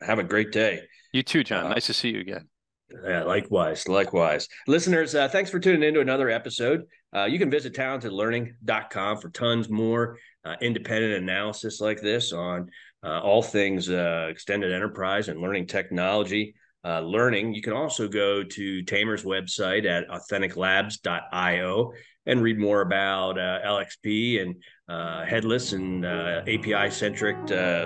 have 0.00 0.18
a 0.18 0.24
great 0.24 0.52
day. 0.52 0.82
You 1.12 1.22
too, 1.22 1.44
John. 1.44 1.66
Uh, 1.66 1.68
nice 1.70 1.86
to 1.86 1.94
see 1.94 2.10
you 2.10 2.20
again. 2.20 2.48
Yeah, 2.90 3.24
likewise, 3.24 3.88
likewise. 3.88 4.48
Listeners, 4.66 5.14
uh, 5.14 5.28
thanks 5.28 5.50
for 5.50 5.58
tuning 5.58 5.82
into 5.82 6.00
another 6.00 6.30
episode. 6.30 6.84
Uh, 7.14 7.24
you 7.24 7.38
can 7.38 7.50
visit 7.50 7.74
talentedlearning.com 7.74 9.18
for 9.18 9.30
tons 9.30 9.68
more 9.68 10.18
uh, 10.44 10.54
independent 10.60 11.14
analysis 11.14 11.80
like 11.80 12.00
this 12.00 12.32
on 12.32 12.68
uh, 13.04 13.20
all 13.20 13.42
things 13.42 13.90
uh, 13.90 14.28
extended 14.30 14.72
enterprise 14.72 15.28
and 15.28 15.40
learning 15.40 15.66
technology. 15.66 16.54
Uh, 16.84 17.00
learning, 17.00 17.52
you 17.52 17.62
can 17.62 17.72
also 17.72 18.06
go 18.06 18.44
to 18.44 18.82
Tamer's 18.84 19.24
website 19.24 19.86
at 19.86 20.08
authenticlabs.io 20.08 21.92
and 22.26 22.42
read 22.42 22.58
more 22.58 22.82
about 22.82 23.36
LXP 23.36 24.42
and 24.42 25.28
headless 25.28 25.72
and 25.72 26.04
API 26.06 26.90
centric 26.90 27.36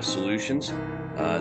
solutions 0.03 0.69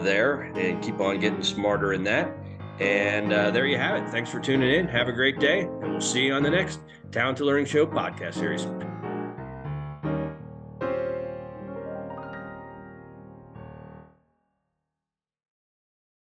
there 0.04 0.44
and 0.56 0.82
keep 0.82 1.02
on 1.02 1.20
getting 1.20 1.44
smarter 1.44 1.92
in 1.92 2.04
that. 2.06 2.34
And 2.80 3.34
uh, 3.34 3.52
there 3.52 3.66
you 3.66 3.78
have 3.78 4.02
it. 4.02 4.10
Thanks 4.10 4.30
for 4.30 4.40
tuning 4.40 4.74
in. 4.74 4.88
Have 4.88 5.08
a 5.08 5.12
great 5.12 5.40
day, 5.40 5.62
and 5.62 5.92
we'll 5.92 6.02
see 6.02 6.26
you 6.26 6.34
on 6.34 6.44
the 6.44 6.50
next 6.50 6.80
Talented 7.12 7.46
Learning 7.46 7.66
Show 7.66 7.86
podcast 7.86 8.36
series. 8.36 8.68